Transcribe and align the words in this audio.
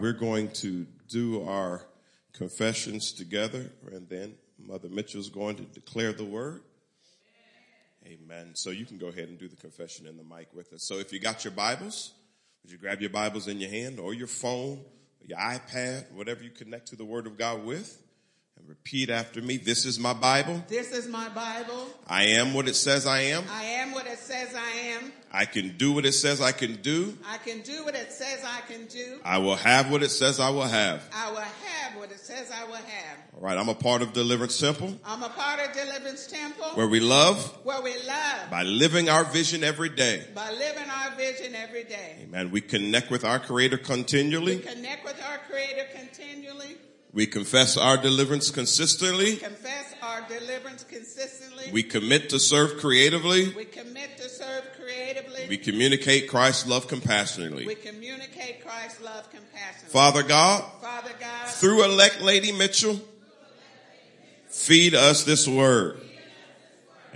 we're 0.00 0.12
going 0.12 0.50
to 0.52 0.86
do 1.08 1.46
our 1.48 1.86
confessions 2.32 3.12
together, 3.12 3.70
and 3.90 4.08
then 4.08 4.34
Mother 4.58 4.88
Mitchell's 4.88 5.28
going 5.28 5.56
to 5.56 5.62
declare 5.62 6.12
the 6.12 6.24
word. 6.24 6.62
Amen. 8.06 8.52
So 8.54 8.70
you 8.70 8.86
can 8.86 8.98
go 8.98 9.08
ahead 9.08 9.28
and 9.28 9.38
do 9.38 9.48
the 9.48 9.56
confession 9.56 10.06
in 10.06 10.16
the 10.16 10.24
mic 10.24 10.48
with 10.54 10.72
us. 10.72 10.82
So 10.82 10.98
if 10.98 11.12
you 11.12 11.20
got 11.20 11.44
your 11.44 11.52
Bibles, 11.52 12.14
would 12.62 12.72
you 12.72 12.78
grab 12.78 13.00
your 13.00 13.10
Bibles 13.10 13.48
in 13.48 13.60
your 13.60 13.70
hand 13.70 14.00
or 14.00 14.14
your 14.14 14.26
phone, 14.26 14.78
or 15.20 15.26
your 15.26 15.38
iPad, 15.38 16.10
whatever 16.12 16.42
you 16.42 16.50
connect 16.50 16.88
to 16.88 16.96
the 16.96 17.04
Word 17.04 17.26
of 17.26 17.36
God 17.36 17.64
with? 17.64 18.02
Repeat 18.68 19.08
after 19.08 19.40
me. 19.40 19.56
This 19.56 19.86
is 19.86 19.98
my 19.98 20.12
Bible. 20.12 20.62
This 20.68 20.92
is 20.92 21.08
my 21.08 21.30
Bible. 21.30 21.88
I 22.06 22.24
am 22.24 22.52
what 22.52 22.68
it 22.68 22.76
says 22.76 23.06
I 23.06 23.20
am. 23.20 23.44
I 23.50 23.64
am 23.64 23.92
what 23.92 24.06
it 24.06 24.18
says 24.18 24.54
I 24.54 24.70
am. 24.90 25.10
I 25.32 25.46
can 25.46 25.78
do 25.78 25.92
what 25.92 26.04
it 26.04 26.12
says 26.12 26.42
I 26.42 26.52
can 26.52 26.76
do. 26.82 27.16
I 27.26 27.38
can 27.38 27.62
do 27.62 27.82
what 27.86 27.94
it 27.94 28.12
says 28.12 28.44
I 28.44 28.60
can 28.70 28.84
do. 28.84 29.20
I 29.24 29.38
will 29.38 29.56
have 29.56 29.90
what 29.90 30.02
it 30.02 30.10
says 30.10 30.38
I 30.38 30.50
will 30.50 30.66
have. 30.66 31.02
I 31.14 31.30
will 31.30 31.38
have 31.38 31.96
what 31.96 32.10
it 32.10 32.20
says 32.20 32.50
I 32.50 32.66
will 32.66 32.74
have. 32.74 33.18
All 33.34 33.40
right, 33.40 33.56
I'm 33.56 33.70
a 33.70 33.74
part 33.74 34.02
of 34.02 34.12
Deliverance 34.12 34.58
Temple 34.60 34.98
I'm 35.02 35.22
a 35.22 35.30
part 35.30 35.60
of 35.60 35.72
Deliverance 35.72 36.26
Temple 36.26 36.66
where 36.74 36.88
we 36.88 37.00
love 37.00 37.38
where 37.64 37.80
we 37.80 37.94
love 38.06 38.50
by 38.50 38.64
living 38.64 39.08
our 39.08 39.24
vision 39.24 39.64
every 39.64 39.88
day. 39.88 40.24
by 40.34 40.50
living 40.50 40.90
our 40.90 41.16
vision 41.16 41.54
every 41.54 41.84
day. 41.84 42.18
Amen. 42.24 42.50
We 42.50 42.60
connect 42.60 43.10
with 43.10 43.24
our 43.24 43.38
Creator 43.38 43.78
We 43.78 43.84
continually. 43.84 44.58
connect 44.58 45.04
with 45.06 45.22
our 45.26 45.38
Creator 45.50 45.86
continually. 45.94 46.76
We 47.12 47.26
confess 47.26 47.76
our 47.76 47.96
deliverance 47.96 48.50
consistently. 48.50 49.36
Confess 49.36 49.94
our 50.02 50.20
deliverance 50.28 50.84
consistently. 50.84 51.70
We 51.72 51.82
commit 51.82 52.28
to 52.30 52.38
serve 52.38 52.78
creatively. 52.78 53.48
We 53.54 53.64
commit 53.64 54.18
to 54.18 54.28
serve 54.28 54.64
creatively. 54.78 55.46
We 55.48 55.56
communicate 55.56 56.28
Christ's 56.28 56.66
love 56.66 56.86
compassionately. 56.86 57.66
We 57.66 57.74
communicate 57.76 58.64
Christ's 58.64 59.00
love 59.00 59.28
compassionately. 59.30 59.88
Father 59.88 60.22
God, 60.22 60.64
Father 60.82 61.12
God, 61.18 61.48
through 61.48 61.84
elect 61.84 62.20
Lady 62.20 62.52
Mitchell, 62.52 63.00
feed 64.48 64.94
us 64.94 65.24
this 65.24 65.48
word. 65.48 66.00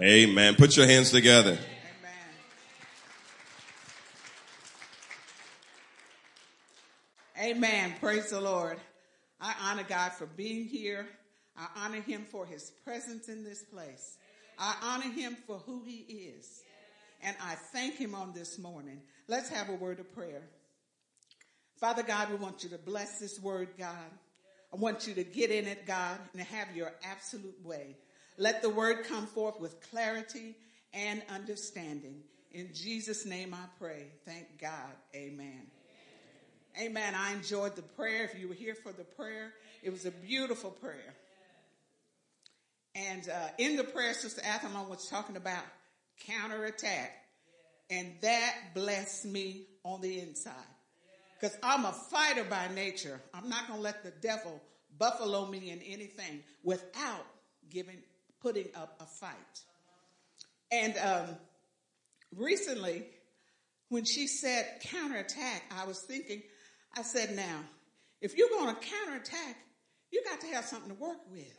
Amen. 0.01 0.55
Put 0.55 0.77
your 0.77 0.87
hands 0.87 1.11
together. 1.11 1.59
Amen. 7.39 7.57
Amen. 7.57 7.95
Praise 8.01 8.31
the 8.31 8.41
Lord. 8.41 8.79
I 9.43 9.55
honor 9.61 9.85
God 9.87 10.13
for 10.13 10.27
being 10.27 10.65
here. 10.67 11.07
I 11.57 11.67
honor 11.77 12.01
him 12.01 12.25
for 12.31 12.47
his 12.47 12.71
presence 12.85 13.29
in 13.29 13.43
this 13.43 13.65
place. 13.65 14.17
I 14.57 14.77
honor 14.83 15.13
him 15.13 15.37
for 15.47 15.59
who 15.59 15.83
he 15.85 15.99
is. 16.37 16.63
And 17.23 17.37
I 17.43 17.57
thank 17.57 17.97
him 17.97 18.15
on 18.15 18.33
this 18.33 18.59
morning. 18.59 19.03
Let's 19.27 19.49
have 19.49 19.69
a 19.69 19.75
word 19.75 19.99
of 19.99 20.13
prayer. 20.15 20.43
Father 21.79 22.05
God, 22.05 22.31
we 22.31 22.37
want 22.37 22.63
you 22.63 22.71
to 22.71 22.79
bless 22.79 23.19
this 23.19 23.41
word, 23.41 23.71
God. 23.77 24.11
I 24.73 24.77
want 24.77 25.09
you 25.09 25.15
to 25.15 25.25
get 25.25 25.51
in 25.51 25.67
it, 25.67 25.87
God, 25.87 26.19
and 26.33 26.43
have 26.43 26.75
your 26.77 26.93
absolute 27.05 27.59
way. 27.65 27.97
Let 28.39 28.63
the 28.63 28.71
word 28.71 29.05
come 29.09 29.27
forth 29.27 29.61
with 29.61 29.81
clarity 29.91 30.55
and 30.95 31.21
understanding. 31.29 32.23
In 32.53 32.71
Jesus' 32.73 33.27
name 33.27 33.55
I 33.55 33.67
pray. 33.79 34.07
Thank 34.25 34.61
God. 34.61 34.93
Amen. 35.15 35.67
Amen. 36.81 37.15
I 37.15 37.33
enjoyed 37.35 37.77
the 37.77 37.83
prayer. 37.83 38.25
If 38.25 38.41
you 38.41 38.49
were 38.49 38.55
here 38.55 38.75
for 38.75 38.93
the 38.93 39.05
prayer, 39.05 39.53
it 39.83 39.91
was 39.91 40.07
a 40.07 40.11
beautiful 40.11 40.71
prayer. 40.71 41.15
And 42.95 43.29
uh, 43.29 43.49
in 43.59 43.77
the 43.77 43.85
prayer, 43.85 44.15
Sister 44.15 44.43
Atherton 44.45 44.89
was 44.89 45.09
talking 45.09 45.37
about 45.37 45.65
counterattack. 46.27 47.13
And 47.91 48.13
that 48.23 48.55
blessed 48.75 49.27
me 49.27 49.67
on 49.85 50.01
the 50.01 50.21
inside. 50.21 50.55
Because 51.39 51.57
I'm 51.63 51.85
a 51.85 51.93
fighter 51.93 52.45
by 52.45 52.69
nature. 52.75 53.21
I'm 53.35 53.49
not 53.49 53.67
going 53.67 53.79
to 53.79 53.83
let 53.83 54.03
the 54.03 54.13
devil 54.23 54.61
buffalo 54.99 55.47
me 55.47 55.71
in 55.71 55.81
anything 55.83 56.43
without 56.63 57.27
giving, 57.69 57.99
putting 58.41 58.69
up 58.75 58.97
a 59.01 59.05
fight. 59.05 59.61
And 60.71 60.97
um, 60.99 61.37
recently, 62.35 63.05
when 63.89 64.05
she 64.05 64.27
said 64.27 64.81
counterattack, 64.85 65.65
I 65.71 65.87
was 65.87 66.01
thinking, 66.01 66.43
I 66.97 67.03
said, 67.03 67.35
now, 67.35 67.61
if 68.21 68.37
you're 68.37 68.49
going 68.49 68.75
to 68.75 68.81
counterattack, 68.81 69.57
you 70.11 70.23
got 70.25 70.41
to 70.41 70.47
have 70.49 70.65
something 70.65 70.91
to 70.91 71.03
work 71.03 71.19
with. 71.31 71.59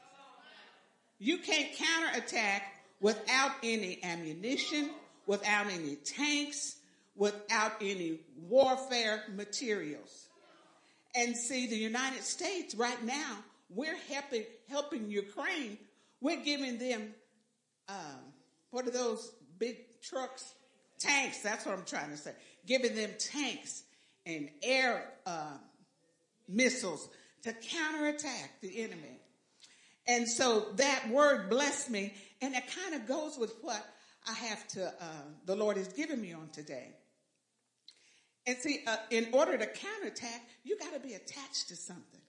You 1.20 1.38
can't 1.40 1.70
counterattack 1.76 2.64
without 3.02 3.52
any 3.64 4.04
ammunition, 4.04 4.92
without 5.26 5.68
any 5.68 5.96
tanks, 5.96 6.78
without 7.16 7.74
any 7.82 8.20
warfare 8.48 9.24
materials. 9.36 10.28
And 11.16 11.36
see, 11.36 11.68
the 11.68 11.78
United 11.78 12.24
States 12.24 12.76
right 12.76 13.04
now, 13.04 13.38
we're 13.70 13.98
helping 14.10 14.44
helping 14.70 15.10
Ukraine. 15.10 15.78
We're 16.22 16.42
giving 16.42 16.78
them 16.78 17.14
um, 17.88 18.34
what 18.72 18.88
are 18.88 18.92
those 18.92 19.32
big 19.60 19.78
trucks? 20.02 20.54
Tanks. 21.00 21.40
That's 21.42 21.66
what 21.66 21.78
I'm 21.78 21.86
trying 21.86 22.10
to 22.12 22.18
say. 22.18 22.34
Giving 22.66 22.96
them 22.96 23.12
tanks 23.20 23.84
and 24.25 24.50
air 24.61 25.06
uh, 25.25 25.57
missiles 26.47 27.09
to 27.44 27.53
counterattack 27.53 28.61
the 28.61 28.84
enemy. 28.84 29.19
And 30.07 30.28
so 30.28 30.67
that 30.75 31.09
word 31.09 31.50
blessed 31.50 31.89
me, 31.89 32.13
and 32.41 32.53
it 32.56 32.63
kind 32.67 32.95
of 32.95 33.07
goes 33.07 33.38
with 33.38 33.53
what 33.61 33.84
I 34.28 34.34
have 34.34 34.67
to, 34.69 34.88
uh, 34.88 35.23
the 35.45 35.56
Lord 35.56 35.78
has 35.78 35.88
given 35.89 36.22
me 36.22 36.34
on 36.34 36.50
today. 36.51 36.89
And 38.45 38.57
see, 38.57 38.81
uh, 38.85 38.97
in 39.09 39.28
order 39.31 39.57
to 39.57 39.66
counterattack, 39.66 40.41
you 40.63 40.78
got 40.78 40.94
to 40.94 41.00
be 41.00 41.13
attached 41.13 41.69
to 41.69 41.75
something. 41.75 42.19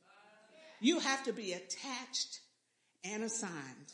You 0.81 1.01
have 1.01 1.25
to 1.25 1.33
be 1.33 1.53
attached 1.53 2.41
and 3.05 3.25
assigned. 3.25 3.93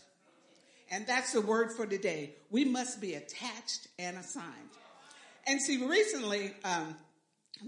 And 0.90 1.06
that's 1.06 1.32
the 1.32 1.40
word 1.40 1.72
for 1.72 1.86
today. 1.86 2.34
We 2.50 2.64
must 2.64 3.00
be 3.00 3.14
attached 3.14 3.88
and 3.98 4.18
assigned. 4.18 4.46
And 5.46 5.60
see, 5.60 5.86
recently, 5.86 6.52
um, 6.64 6.96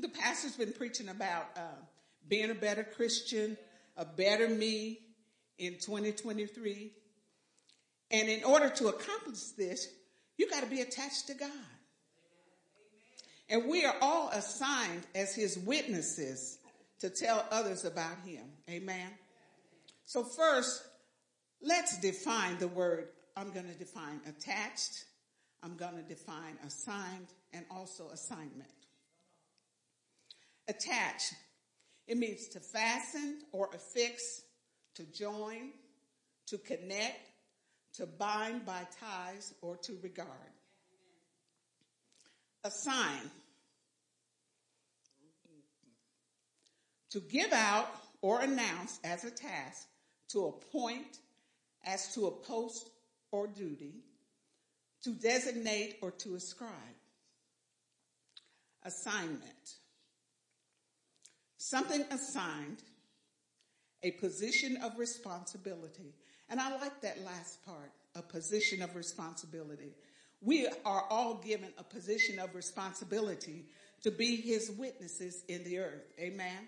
the 0.00 0.08
pastor's 0.08 0.56
been 0.56 0.72
preaching 0.72 1.08
about 1.08 1.46
uh, 1.56 1.60
being 2.28 2.50
a 2.50 2.54
better 2.54 2.84
Christian, 2.84 3.56
a 3.96 4.04
better 4.04 4.48
me 4.48 4.98
in 5.58 5.74
2023. 5.74 6.92
And 8.10 8.28
in 8.28 8.44
order 8.44 8.68
to 8.70 8.88
accomplish 8.88 9.42
this, 9.56 9.88
you 10.36 10.48
got 10.50 10.62
to 10.62 10.68
be 10.68 10.80
attached 10.80 11.26
to 11.28 11.34
God. 11.34 11.50
And 13.48 13.68
we 13.68 13.84
are 13.84 13.96
all 14.00 14.30
assigned 14.30 15.02
as 15.14 15.34
his 15.34 15.58
witnesses 15.58 16.58
to 17.00 17.10
tell 17.10 17.44
others 17.50 17.84
about 17.84 18.16
him. 18.24 18.44
Amen. 18.70 19.08
So 20.04 20.24
first, 20.24 20.82
let's 21.60 21.98
define 22.00 22.58
the 22.58 22.68
word. 22.68 23.08
I'm 23.36 23.50
going 23.50 23.66
to 23.66 23.74
define 23.74 24.20
attached. 24.26 25.04
I'm 25.62 25.76
going 25.76 25.96
to 25.96 26.02
define 26.02 26.58
assigned 26.66 27.28
and 27.52 27.64
also 27.70 28.08
assignment. 28.10 28.70
Attached. 30.68 31.34
It 32.06 32.16
means 32.16 32.48
to 32.48 32.60
fasten 32.60 33.40
or 33.52 33.70
affix, 33.74 34.42
to 34.94 35.04
join, 35.04 35.70
to 36.46 36.58
connect, 36.58 37.20
to 37.94 38.06
bind 38.06 38.64
by 38.64 38.86
ties 39.00 39.54
or 39.60 39.76
to 39.78 39.98
regard. 40.02 40.28
Assign. 42.64 43.30
To 47.10 47.20
give 47.20 47.52
out 47.52 47.88
or 48.22 48.40
announce 48.40 48.98
as 49.04 49.24
a 49.24 49.30
task, 49.30 49.86
to 50.28 50.46
appoint 50.46 51.18
as 51.84 52.14
to 52.14 52.26
a 52.26 52.30
post 52.30 52.88
or 53.30 53.46
duty, 53.46 53.94
to 55.02 55.10
designate 55.10 55.96
or 56.00 56.10
to 56.12 56.36
ascribe. 56.36 56.72
Assignment. 58.84 59.76
Something 61.64 62.04
assigned, 62.10 62.82
a 64.02 64.10
position 64.10 64.78
of 64.78 64.98
responsibility. 64.98 66.12
And 66.48 66.58
I 66.58 66.76
like 66.76 67.00
that 67.02 67.24
last 67.24 67.64
part, 67.64 67.92
a 68.16 68.20
position 68.20 68.82
of 68.82 68.96
responsibility. 68.96 69.94
We 70.40 70.66
are 70.84 71.04
all 71.08 71.34
given 71.34 71.68
a 71.78 71.84
position 71.84 72.40
of 72.40 72.56
responsibility 72.56 73.66
to 74.02 74.10
be 74.10 74.34
his 74.34 74.72
witnesses 74.72 75.44
in 75.46 75.62
the 75.62 75.78
earth. 75.78 76.02
Amen. 76.18 76.66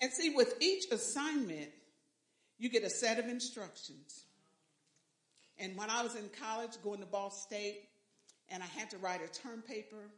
And 0.00 0.10
see, 0.10 0.30
with 0.30 0.54
each 0.62 0.86
assignment, 0.90 1.68
you 2.56 2.70
get 2.70 2.82
a 2.82 2.88
set 2.88 3.18
of 3.18 3.26
instructions. 3.26 4.24
And 5.58 5.76
when 5.76 5.90
I 5.90 6.02
was 6.02 6.14
in 6.14 6.30
college 6.40 6.80
going 6.82 7.00
to 7.00 7.06
Ball 7.06 7.30
State 7.30 7.90
and 8.48 8.62
I 8.62 8.66
had 8.66 8.88
to 8.92 8.96
write 8.96 9.20
a 9.22 9.28
term 9.28 9.60
paper, 9.60 10.08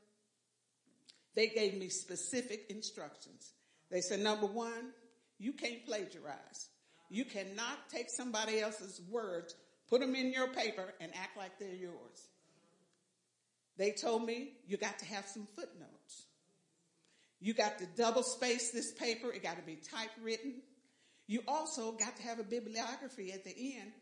they 1.34 1.48
gave 1.48 1.74
me 1.74 1.88
specific 1.88 2.66
instructions. 2.68 3.52
They 3.90 4.00
said, 4.00 4.20
number 4.20 4.46
one, 4.46 4.92
you 5.38 5.52
can't 5.52 5.84
plagiarize. 5.86 6.68
You 7.08 7.24
cannot 7.24 7.88
take 7.90 8.10
somebody 8.10 8.60
else's 8.60 9.00
words, 9.10 9.54
put 9.88 10.00
them 10.00 10.14
in 10.14 10.32
your 10.32 10.48
paper, 10.48 10.94
and 11.00 11.10
act 11.14 11.36
like 11.36 11.58
they're 11.58 11.74
yours. 11.74 12.28
They 13.76 13.92
told 13.92 14.24
me 14.24 14.52
you 14.66 14.76
got 14.76 14.98
to 14.98 15.06
have 15.06 15.26
some 15.26 15.46
footnotes. 15.56 16.26
You 17.40 17.54
got 17.54 17.78
to 17.78 17.86
double 17.96 18.22
space 18.22 18.70
this 18.70 18.92
paper. 18.92 19.32
It 19.32 19.42
got 19.42 19.56
to 19.56 19.62
be 19.62 19.76
typewritten. 19.76 20.56
You 21.26 21.42
also 21.48 21.92
got 21.92 22.16
to 22.16 22.22
have 22.22 22.38
a 22.38 22.44
bibliography 22.44 23.32
at 23.32 23.44
the 23.44 23.54
end. 23.78 23.92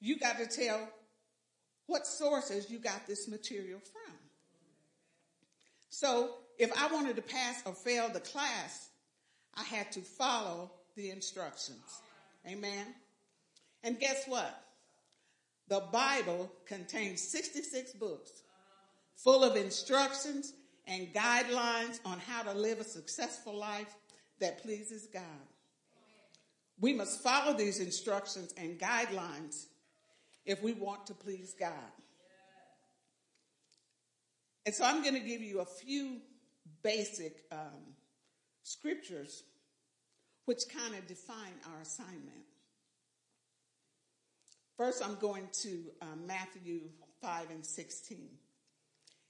You 0.00 0.18
got 0.18 0.38
to 0.38 0.46
tell 0.46 0.88
what 1.86 2.06
sources 2.06 2.70
you 2.70 2.78
got 2.78 3.06
this 3.06 3.28
material 3.28 3.80
from. 3.80 4.14
So 5.88 6.34
if 6.58 6.70
I 6.76 6.92
wanted 6.92 7.16
to 7.16 7.22
pass 7.22 7.62
or 7.64 7.74
fail 7.74 8.08
the 8.08 8.20
class, 8.20 8.88
I 9.54 9.64
had 9.64 9.92
to 9.92 10.00
follow 10.00 10.70
the 10.96 11.10
instructions. 11.10 12.02
Amen. 12.46 12.86
And 13.82 13.98
guess 13.98 14.24
what? 14.26 14.62
The 15.68 15.84
Bible 15.92 16.50
contains 16.66 17.22
66 17.22 17.92
books 17.94 18.42
full 19.16 19.44
of 19.44 19.56
instructions 19.56 20.52
and 20.86 21.12
guidelines 21.14 22.00
on 22.04 22.18
how 22.18 22.42
to 22.42 22.52
live 22.52 22.80
a 22.80 22.84
successful 22.84 23.54
life 23.54 23.94
that 24.40 24.62
pleases 24.62 25.06
God. 25.12 25.22
We 26.80 26.92
must 26.92 27.22
follow 27.22 27.56
these 27.56 27.78
instructions 27.78 28.52
and 28.56 28.78
guidelines 28.78 29.66
if 30.44 30.62
we 30.62 30.72
want 30.72 31.06
to 31.06 31.14
please 31.14 31.54
God. 31.58 31.72
And 34.66 34.74
so 34.74 34.84
I'm 34.84 35.02
going 35.02 35.14
to 35.14 35.20
give 35.20 35.40
you 35.40 35.60
a 35.60 35.64
few 35.64 36.20
basic 36.82 37.44
um, 37.50 37.94
scriptures 38.62 39.44
which 40.44 40.62
kind 40.74 40.94
of 40.94 41.06
define 41.06 41.54
our 41.72 41.80
assignment. 41.82 42.44
First, 44.76 45.04
I'm 45.04 45.16
going 45.16 45.48
to 45.62 45.84
um, 46.00 46.26
Matthew 46.26 46.80
5 47.20 47.50
and 47.50 47.64
16. 47.64 48.28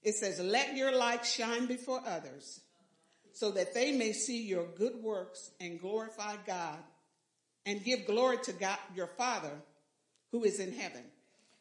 It 0.03 0.15
says, 0.15 0.41
Let 0.41 0.77
your 0.77 0.97
light 0.97 1.27
shine 1.27 1.67
before 1.67 2.01
others 2.07 2.61
so 3.33 3.51
that 3.53 3.75
they 3.75 3.93
may 3.93 4.13
see 4.13 4.43
your 4.43 4.67
good 4.67 5.03
works 5.03 5.51
and 5.61 5.81
glorify 5.81 6.37
God 6.47 6.79
and 7.67 7.85
give 7.85 8.07
glory 8.07 8.39
to 8.45 8.53
God, 8.53 8.79
your 8.95 9.07
Father 9.07 9.53
who 10.31 10.45
is 10.45 10.59
in 10.59 10.73
heaven. 10.73 11.03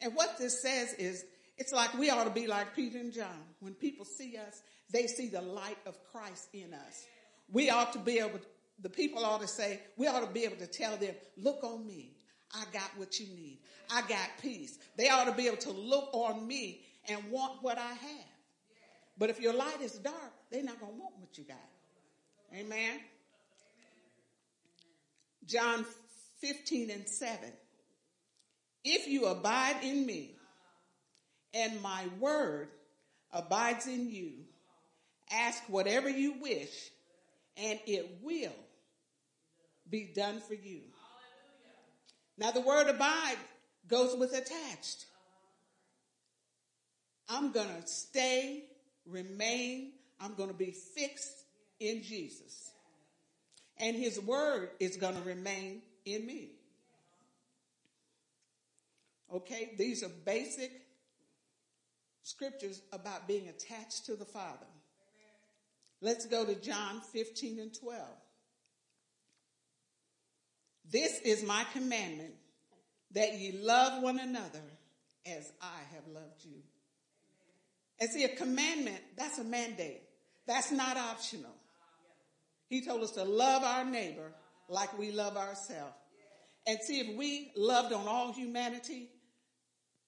And 0.01 0.15
what 0.15 0.37
this 0.37 0.61
says 0.61 0.94
is, 0.94 1.23
it's 1.61 1.71
like 1.71 1.93
we 1.93 2.09
ought 2.09 2.23
to 2.23 2.31
be 2.31 2.47
like 2.47 2.75
Peter 2.75 2.97
and 2.97 3.13
John. 3.13 3.43
When 3.59 3.75
people 3.75 4.03
see 4.03 4.35
us, 4.35 4.63
they 4.91 5.05
see 5.05 5.27
the 5.27 5.43
light 5.43 5.77
of 5.85 5.95
Christ 6.11 6.49
in 6.53 6.73
us. 6.73 7.05
We 7.51 7.69
ought 7.69 7.93
to 7.93 7.99
be 7.99 8.17
able, 8.17 8.39
the 8.81 8.89
people 8.89 9.23
ought 9.23 9.41
to 9.41 9.47
say, 9.47 9.79
we 9.95 10.07
ought 10.07 10.21
to 10.21 10.33
be 10.33 10.43
able 10.43 10.55
to 10.55 10.65
tell 10.65 10.97
them, 10.97 11.13
look 11.37 11.63
on 11.63 11.85
me. 11.85 12.15
I 12.55 12.63
got 12.73 12.89
what 12.97 13.19
you 13.19 13.27
need. 13.27 13.59
I 13.91 14.01
got 14.01 14.27
peace. 14.41 14.79
They 14.97 15.09
ought 15.09 15.25
to 15.25 15.33
be 15.33 15.45
able 15.45 15.57
to 15.57 15.69
look 15.69 16.09
on 16.13 16.47
me 16.47 16.81
and 17.07 17.29
want 17.29 17.61
what 17.61 17.77
I 17.77 17.93
have. 17.93 18.31
But 19.19 19.29
if 19.29 19.39
your 19.39 19.53
light 19.53 19.81
is 19.83 19.91
dark, 19.99 20.33
they're 20.49 20.63
not 20.63 20.79
going 20.79 20.93
to 20.93 20.99
want 20.99 21.13
what 21.19 21.37
you 21.37 21.43
got. 21.43 21.57
Amen. 22.55 22.99
John 25.45 25.85
15 26.39 26.89
and 26.89 27.07
7. 27.07 27.37
If 28.83 29.07
you 29.07 29.27
abide 29.27 29.83
in 29.83 30.07
me 30.07 30.37
and 31.53 31.81
my 31.81 32.06
word 32.19 32.69
abides 33.31 33.88
in 33.88 34.09
you, 34.09 34.31
ask 35.31 35.62
whatever 35.68 36.09
you 36.09 36.36
wish 36.42 36.92
and 37.57 37.80
it 37.86 38.19
will 38.21 38.56
be 39.89 40.12
done 40.15 40.39
for 40.39 40.53
you. 40.53 40.81
Now 42.38 42.51
the 42.51 42.62
word 42.62 42.88
abide 42.88 43.38
goes 43.88 44.15
with 44.15 44.33
attached. 44.33 45.06
I'm 47.30 47.51
going 47.51 47.68
to 47.68 47.88
stay, 47.88 48.63
remain, 49.06 49.92
I'm 50.19 50.33
going 50.33 50.50
to 50.50 50.56
be 50.56 50.71
fixed 50.71 51.45
in 51.80 52.04
Jesus. 52.04 52.71
And 53.77 53.95
his 53.95 54.19
word 54.19 54.69
is 54.80 54.97
going 54.97 55.15
to 55.15 55.21
remain 55.21 55.81
in 56.06 56.25
me. 56.25 56.50
Okay, 59.33 59.71
these 59.77 60.04
are 60.04 60.12
basic 60.25 60.71
scriptures 62.23 62.81
about 62.91 63.27
being 63.27 63.47
attached 63.50 64.06
to 64.06 64.15
the 64.15 64.25
Father. 64.25 64.68
Let's 66.01 66.25
go 66.25 66.45
to 66.45 66.56
John 66.56 67.01
15 67.13 67.59
and 67.59 67.73
12. 67.73 68.01
This 70.91 71.19
is 71.21 71.44
my 71.44 71.65
commandment 71.73 72.33
that 73.13 73.39
ye 73.39 73.51
love 73.51 74.01
one 74.01 74.19
another 74.19 74.62
as 75.25 75.51
I 75.62 75.79
have 75.94 76.07
loved 76.07 76.44
you. 76.44 76.62
And 78.00 78.09
see, 78.09 78.23
a 78.23 78.29
commandment, 78.29 79.00
that's 79.15 79.38
a 79.38 79.44
mandate. 79.44 80.01
That's 80.47 80.71
not 80.71 80.97
optional. 80.97 81.56
He 82.68 82.83
told 82.83 83.03
us 83.03 83.12
to 83.12 83.23
love 83.23 83.63
our 83.63 83.85
neighbor 83.85 84.31
like 84.68 84.97
we 84.97 85.12
love 85.12 85.38
ourselves. 85.38 85.94
And 86.65 86.79
see, 86.81 87.00
if 87.00 87.15
we 87.15 87.51
loved 87.56 87.94
on 87.94 88.07
all 88.07 88.33
humanity, 88.33 89.09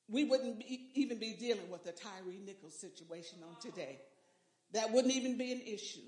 we 0.09 0.23
wouldn't 0.25 0.59
be, 0.59 0.89
even 0.95 1.17
be 1.17 1.33
dealing 1.33 1.69
with 1.69 1.83
the 1.83 1.91
Tyree 1.91 2.39
Nichols 2.45 2.77
situation 2.77 3.39
on 3.47 3.59
today. 3.61 3.99
That 4.73 4.91
wouldn't 4.91 5.13
even 5.13 5.37
be 5.37 5.51
an 5.51 5.61
issue. 5.61 6.01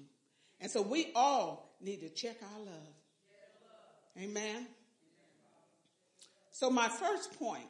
And 0.59 0.69
so 0.69 0.81
we 0.81 1.11
all 1.15 1.75
need 1.81 2.01
to 2.01 2.09
check 2.09 2.37
our 2.41 2.59
love. 2.59 2.93
Amen. 4.17 4.67
So 6.51 6.69
my 6.69 6.87
first 6.87 7.37
point, 7.37 7.67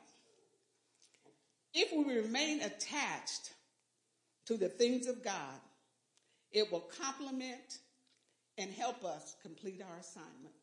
if 1.73 1.91
we 1.91 2.15
remain 2.15 2.61
attached 2.61 3.51
to 4.45 4.57
the 4.57 4.69
things 4.69 5.07
of 5.07 5.23
God, 5.23 5.59
it 6.51 6.71
will 6.71 6.87
complement 7.01 7.79
and 8.57 8.71
help 8.71 9.03
us 9.03 9.35
complete 9.41 9.81
our 9.81 9.97
assignment. 9.99 10.53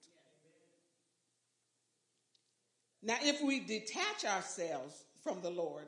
Now, 3.03 3.17
if 3.21 3.43
we 3.43 3.59
detach 3.61 4.25
ourselves 4.25 5.03
from 5.23 5.41
the 5.43 5.51
Lord, 5.51 5.87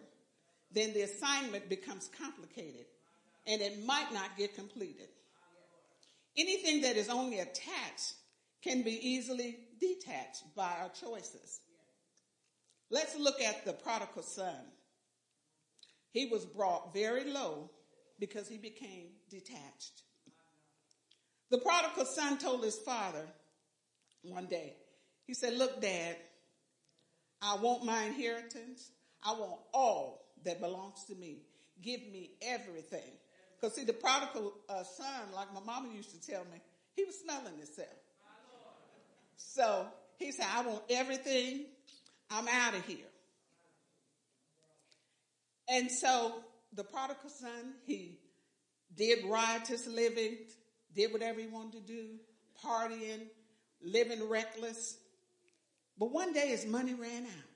then 0.71 0.93
the 0.93 1.03
assignment 1.03 1.69
becomes 1.69 2.11
complicated 2.19 2.87
and 3.47 3.61
it 3.61 3.85
might 3.85 4.13
not 4.13 4.37
get 4.37 4.55
completed. 4.55 5.09
Anything 6.37 6.83
that 6.83 6.97
is 6.97 7.09
only 7.09 7.39
attached 7.39 8.15
can 8.63 8.83
be 8.83 9.09
easily 9.09 9.59
detached 9.81 10.43
by 10.57 10.73
our 10.81 10.89
choices. 10.89 11.61
Let's 12.91 13.17
look 13.17 13.41
at 13.41 13.65
the 13.65 13.73
prodigal 13.73 14.23
son. 14.23 14.57
He 16.11 16.27
was 16.27 16.45
brought 16.45 16.95
very 16.95 17.25
low 17.31 17.71
because 18.19 18.49
he 18.49 18.57
became 18.57 19.09
detached. 19.31 20.03
The 21.51 21.59
prodigal 21.59 22.07
son 22.07 22.39
told 22.39 22.65
his 22.65 22.79
father 22.79 23.27
one 24.23 24.47
day, 24.47 24.75
he 25.27 25.35
said, 25.35 25.57
Look, 25.57 25.81
dad, 25.81 26.17
I 27.43 27.57
want 27.57 27.85
my 27.85 28.05
inheritance. 28.05 28.91
I 29.25 29.33
want 29.33 29.61
all 29.73 30.27
that 30.45 30.61
belongs 30.61 31.05
to 31.09 31.15
me. 31.15 31.39
Give 31.83 32.01
me 32.13 32.31
everything. 32.43 33.11
Because 33.61 33.77
see, 33.77 33.85
the 33.85 33.93
prodigal 33.93 34.53
uh, 34.69 34.83
son, 34.85 35.33
like 35.35 35.53
my 35.55 35.61
mama 35.61 35.89
used 35.95 36.11
to 36.11 36.31
tell 36.31 36.45
me, 36.45 36.61
he 36.95 37.05
was 37.05 37.19
smelling 37.21 37.57
himself. 37.57 37.89
So 39.37 39.87
he 40.19 40.33
said, 40.33 40.47
I 40.53 40.63
want 40.63 40.83
everything. 40.91 41.67
I'm 42.31 42.49
out 42.49 42.75
of 42.75 42.85
here. 42.85 43.07
And 45.69 45.91
so 45.91 46.35
the 46.75 46.85
prodigal 46.85 47.31
son, 47.31 47.75
he 47.87 48.19
did 48.95 49.25
riotous 49.25 49.87
living, 49.87 50.37
did 50.95 51.13
whatever 51.13 51.41
he 51.41 51.47
wanted 51.47 51.87
to 51.87 51.93
do, 51.93 52.07
partying, 52.65 53.27
living 53.83 54.29
reckless. 54.29 54.99
But 55.99 56.13
one 56.13 56.33
day 56.33 56.49
his 56.49 56.67
money 56.67 56.95
ran 56.95 57.25
out. 57.25 57.54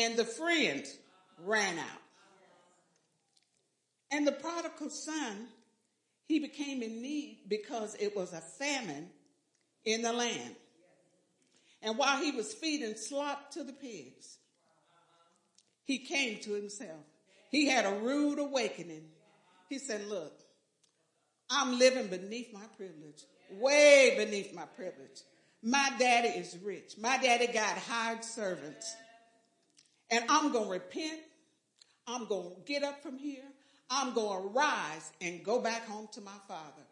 And 0.00 0.16
the 0.16 0.24
friend 0.24 0.82
ran 1.44 1.78
out. 1.78 2.02
And 4.10 4.26
the 4.26 4.32
prodigal 4.32 4.88
son, 4.88 5.48
he 6.26 6.38
became 6.38 6.82
in 6.82 7.02
need 7.02 7.40
because 7.48 7.94
it 8.00 8.16
was 8.16 8.32
a 8.32 8.40
famine 8.40 9.10
in 9.84 10.00
the 10.00 10.12
land. 10.12 10.56
And 11.82 11.98
while 11.98 12.18
he 12.22 12.30
was 12.30 12.54
feeding 12.54 12.94
slop 12.94 13.50
to 13.52 13.62
the 13.62 13.74
pigs, 13.74 14.38
he 15.84 15.98
came 15.98 16.40
to 16.40 16.54
himself. 16.54 17.04
He 17.50 17.66
had 17.66 17.84
a 17.84 18.00
rude 18.00 18.38
awakening. 18.38 19.04
He 19.68 19.78
said, 19.78 20.06
look, 20.08 20.32
I'm 21.50 21.78
living 21.78 22.06
beneath 22.06 22.54
my 22.54 22.64
privilege, 22.78 23.22
way 23.50 24.14
beneath 24.16 24.54
my 24.54 24.64
privilege. 24.64 25.20
My 25.62 25.92
daddy 25.98 26.28
is 26.28 26.56
rich. 26.64 26.94
My 26.98 27.18
daddy 27.18 27.48
got 27.48 27.76
hired 27.76 28.24
servants. 28.24 28.96
And 30.10 30.24
I'm 30.28 30.52
going 30.52 30.66
to 30.66 30.70
repent. 30.70 31.20
I'm 32.06 32.26
going 32.26 32.54
to 32.54 32.60
get 32.66 32.82
up 32.82 33.02
from 33.02 33.18
here. 33.18 33.44
I'm 33.88 34.14
going 34.14 34.42
to 34.42 34.48
rise 34.48 35.12
and 35.20 35.42
go 35.44 35.60
back 35.60 35.86
home 35.86 36.08
to 36.12 36.20
my 36.20 36.38
father. 36.46 36.82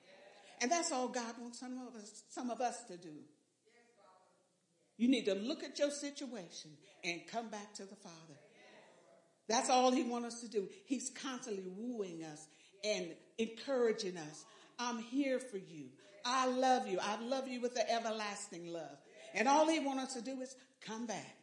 And 0.61 0.71
that's 0.71 0.91
all 0.91 1.09
God 1.09 1.35
wants 1.41 1.61
some 1.61 1.79
of 1.87 1.95
us, 1.95 2.23
some 2.29 2.51
of 2.51 2.61
us 2.61 2.83
to 2.85 2.97
do. 2.97 3.15
You 4.97 5.09
need 5.09 5.27
to 5.27 5.35
look 5.35 5.63
at 5.63 5.79
your 5.79 5.91
situation 5.91 6.73
and 7.05 7.21
come 7.31 7.49
back 7.49 7.73
to 7.75 7.85
the 7.85 7.95
Father. 7.95 8.35
That's 9.49 9.71
all 9.71 9.93
he 9.93 10.03
wants 10.03 10.35
us 10.35 10.41
to 10.43 10.49
do. 10.49 10.69
He's 10.87 11.11
constantly 11.11 11.65
wooing 11.77 12.25
us 12.25 12.47
and 12.85 13.07
encouraging 13.39 14.17
us. 14.17 14.45
I'm 14.79 14.99
here 14.99 15.39
for 15.39 15.57
you. 15.57 15.87
I 16.25 16.49
love 16.49 16.89
you. 16.89 16.99
I 17.01 17.21
love 17.21 17.49
you 17.49 17.61
with 17.61 17.75
the 17.75 17.91
everlasting 17.91 18.73
love. 18.73 18.99
And 19.35 19.49
all 19.49 19.69
he 19.69 19.79
wants 19.79 20.05
us 20.05 20.15
to 20.15 20.23
do 20.23 20.41
is 20.43 20.55
come 20.81 21.07
back. 21.07 21.38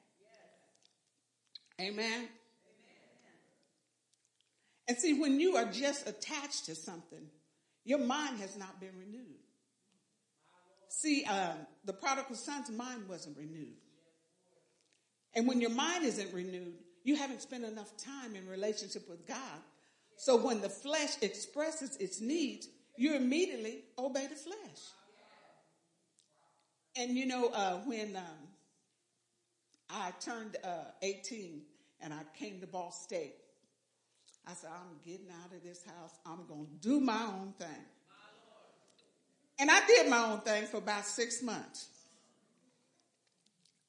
Amen. 1.79 2.29
And 4.87 4.97
see, 4.97 5.19
when 5.19 5.39
you 5.39 5.55
are 5.55 5.65
just 5.65 6.07
attached 6.07 6.65
to 6.65 6.75
something, 6.75 7.27
your 7.83 7.99
mind 7.99 8.39
has 8.39 8.57
not 8.57 8.79
been 8.79 8.97
renewed. 8.97 9.39
See, 10.89 11.25
um, 11.25 11.57
the 11.83 11.93
prodigal 11.93 12.35
son's 12.35 12.69
mind 12.69 13.09
wasn't 13.09 13.37
renewed. 13.37 13.75
And 15.35 15.47
when 15.47 15.59
your 15.59 15.71
mind 15.71 16.05
isn't 16.05 16.33
renewed, 16.33 16.75
you 17.03 17.15
haven't 17.15 17.41
spent 17.41 17.65
enough 17.65 17.95
time 17.97 18.35
in 18.35 18.47
relationship 18.47 19.09
with 19.09 19.27
God. 19.27 19.59
So 20.17 20.37
when 20.37 20.61
the 20.61 20.69
flesh 20.69 21.17
expresses 21.21 21.97
its 21.97 22.21
needs, 22.21 22.69
you 22.97 23.15
immediately 23.15 23.83
obey 23.99 24.27
the 24.27 24.35
flesh. 24.35 24.55
And 26.95 27.17
you 27.17 27.25
know, 27.25 27.49
uh, 27.49 27.79
when 27.79 28.15
um, 28.15 28.44
I 29.89 30.11
turned 30.19 30.57
uh, 30.63 30.91
18 31.01 31.61
and 32.01 32.13
I 32.13 32.21
came 32.37 32.59
to 32.61 32.67
Ball 32.67 32.91
State, 32.91 33.35
I 34.47 34.53
said, 34.53 34.69
I'm 34.73 34.97
getting 35.03 35.27
out 35.43 35.51
of 35.55 35.63
this 35.63 35.83
house. 35.85 36.11
I'm 36.25 36.45
going 36.47 36.67
to 36.67 36.87
do 36.87 36.99
my 36.99 37.23
own 37.23 37.53
thing. 37.57 37.85
And 39.57 39.71
I 39.71 39.85
did 39.87 40.09
my 40.09 40.31
own 40.31 40.41
thing 40.41 40.65
for 40.65 40.77
about 40.77 41.05
six 41.05 41.41
months. 41.41 41.87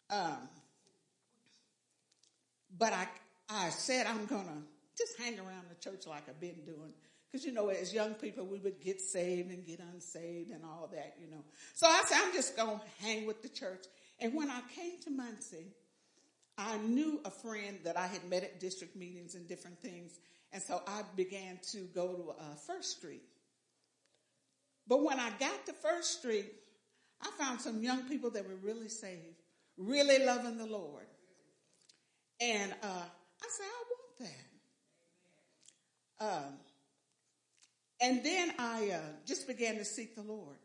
Um, 0.08 0.48
but 2.78 2.92
I, 2.92 3.06
I 3.50 3.70
said 3.70 4.06
I'm 4.06 4.26
going 4.26 4.44
to 4.44 4.62
just 4.96 5.18
hang 5.18 5.38
around 5.38 5.64
the 5.68 5.74
church 5.90 6.06
like 6.06 6.28
I've 6.28 6.40
been 6.40 6.62
doing. 6.64 6.92
Because, 7.30 7.44
you 7.44 7.52
know, 7.52 7.68
as 7.68 7.92
young 7.92 8.14
people, 8.14 8.46
we 8.46 8.58
would 8.58 8.80
get 8.80 9.00
saved 9.00 9.50
and 9.50 9.66
get 9.66 9.80
unsaved 9.92 10.52
and 10.52 10.64
all 10.64 10.88
that, 10.92 11.16
you 11.20 11.28
know. 11.28 11.42
So 11.74 11.86
I 11.86 12.02
said, 12.06 12.18
I'm 12.22 12.32
just 12.32 12.56
going 12.56 12.78
to 12.78 13.04
hang 13.04 13.26
with 13.26 13.42
the 13.42 13.48
church. 13.48 13.84
And 14.20 14.32
when 14.34 14.48
I 14.48 14.60
came 14.74 15.00
to 15.02 15.10
Muncie, 15.10 15.72
I 16.58 16.78
knew 16.78 17.20
a 17.24 17.30
friend 17.30 17.78
that 17.84 17.96
I 17.98 18.06
had 18.06 18.28
met 18.28 18.42
at 18.42 18.60
district 18.60 18.96
meetings 18.96 19.34
and 19.34 19.46
different 19.46 19.80
things. 19.80 20.18
And 20.52 20.62
so 20.62 20.82
I 20.86 21.02
began 21.16 21.58
to 21.72 21.78
go 21.94 22.14
to 22.14 22.30
uh, 22.30 22.54
First 22.66 22.96
Street. 22.96 23.22
But 24.88 25.02
when 25.02 25.18
I 25.18 25.30
got 25.38 25.66
to 25.66 25.72
First 25.72 26.18
Street, 26.18 26.52
I 27.20 27.30
found 27.38 27.60
some 27.60 27.82
young 27.82 28.02
people 28.02 28.30
that 28.30 28.46
were 28.46 28.56
really 28.56 28.88
saved, 28.88 29.42
really 29.76 30.24
loving 30.24 30.56
the 30.56 30.66
Lord. 30.66 31.06
And 32.40 32.72
uh, 32.82 32.86
I 33.42 33.48
said, 33.48 33.66
I 33.66 33.84
want 33.90 34.30
that. 36.20 36.26
Um, 36.26 36.54
and 38.00 38.24
then 38.24 38.52
I 38.58 38.90
uh, 38.90 39.00
just 39.26 39.46
began 39.46 39.76
to 39.76 39.84
seek 39.84 40.14
the 40.14 40.22
Lord. 40.22 40.56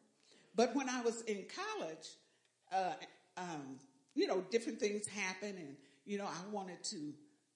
But 0.56 0.76
when 0.76 0.90
I 0.90 1.02
was 1.02 1.22
in 1.22 1.46
college, 1.56 2.08
uh, 2.72 2.94
um, 3.38 3.80
you 4.16 4.28
know, 4.28 4.44
different 4.52 4.80
things 4.80 5.08
happen. 5.08 5.56
and 5.58 5.76
you 6.06 6.18
know, 6.18 6.26
I 6.26 6.52
wanted 6.52 6.84
to 6.86 7.14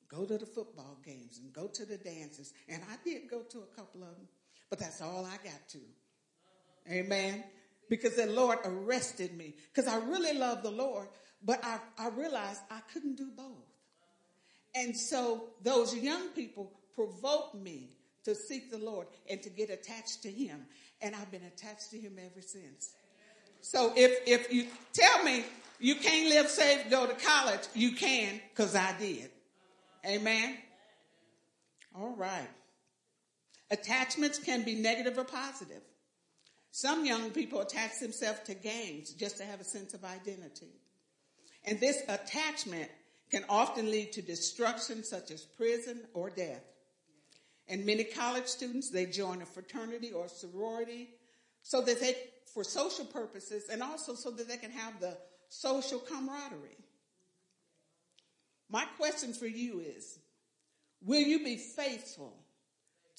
go 0.08 0.26
to 0.26 0.38
the 0.38 0.46
football 0.46 0.98
games 1.06 1.40
and 1.40 1.52
go 1.52 1.68
to 1.68 1.86
the 1.86 1.98
dances, 1.98 2.54
and 2.70 2.82
I 2.92 2.96
did 3.04 3.30
go 3.30 3.42
to 3.42 3.60
a 3.60 3.76
couple 3.76 4.04
of 4.04 4.16
them, 4.16 4.28
but 4.70 4.80
that's 4.80 5.02
all 5.02 5.26
I 5.26 5.38
got 5.44 5.70
to. 5.70 5.80
Amen. 6.92 7.44
Because 7.90 8.16
the 8.16 8.28
Lord 8.28 8.60
arrested 8.66 9.36
me 9.38 9.56
because 9.74 9.92
I 9.92 9.98
really 9.98 10.38
love 10.38 10.64
the 10.64 10.72
Lord, 10.72 11.08
but 11.44 11.64
I, 11.64 11.80
I 12.00 12.10
realized 12.10 12.62
I 12.72 12.80
couldn't 12.92 13.16
do 13.16 13.30
both. 13.36 13.66
And 14.74 14.96
so 14.98 15.50
those 15.64 15.96
young 15.96 16.30
people 16.30 16.72
provoked 16.96 17.56
me 17.56 17.90
to 18.26 18.36
seek 18.36 18.72
the 18.72 18.78
Lord 18.78 19.08
and 19.30 19.42
to 19.44 19.50
get 19.50 19.70
attached 19.70 20.24
to 20.24 20.32
Him. 20.32 20.66
And 21.02 21.16
I've 21.16 21.32
been 21.32 21.44
attached 21.44 21.92
to 21.92 21.98
Him 21.98 22.18
ever 22.20 22.42
since. 22.42 22.92
So 23.62 23.94
if, 23.96 24.28
if 24.28 24.52
you 24.52 24.68
tell 24.94 25.24
me 25.24 25.46
you 25.80 25.96
can't 25.96 26.30
live 26.30 26.48
safe, 26.50 26.90
go 26.90 27.06
to 27.06 27.14
college, 27.14 27.62
you 27.74 27.92
can, 27.92 28.40
cause 28.56 28.76
I 28.76 28.96
did. 28.98 29.30
Amen. 30.06 30.58
All 31.96 32.16
right. 32.16 32.50
Attachments 33.72 34.40
can 34.40 34.64
be 34.64 34.76
negative 34.76 35.18
or 35.18 35.24
positive. 35.24 35.82
Some 36.72 37.06
young 37.06 37.32
people 37.32 37.62
attach 37.62 38.00
themselves 38.02 38.40
to 38.46 38.54
gangs 38.54 39.14
just 39.14 39.38
to 39.38 39.46
have 39.46 39.62
a 39.62 39.64
sense 39.64 39.94
of 39.94 40.04
identity. 40.04 40.74
And 41.66 41.80
this 41.80 42.02
attachment 42.08 42.92
can 43.32 43.44
often 43.50 43.90
lead 43.90 44.12
to 44.14 44.22
destruction 44.22 45.04
such 45.04 45.32
as 45.32 45.42
prison 45.42 46.02
or 46.14 46.30
death. 46.30 46.64
And 47.68 47.86
many 47.86 48.04
college 48.04 48.46
students, 48.46 48.92
they 48.92 49.08
join 49.08 49.42
a 49.42 49.46
fraternity 49.46 50.12
or 50.12 50.28
sorority 50.28 51.10
so 51.64 51.82
that 51.82 52.00
they, 52.00 52.16
for 52.54 52.64
social 52.64 53.06
purposes 53.06 53.64
and 53.72 53.82
also 53.82 54.14
so 54.14 54.30
that 54.32 54.48
they 54.48 54.58
can 54.58 54.72
have 54.72 55.00
the 55.00 55.18
social 55.50 56.00
camaraderie. 56.00 56.78
My 58.70 58.86
question 58.98 59.34
for 59.34 59.48
you 59.48 59.80
is, 59.80 60.20
will 61.04 61.22
you 61.22 61.44
be 61.44 61.58
faithful 61.58 62.34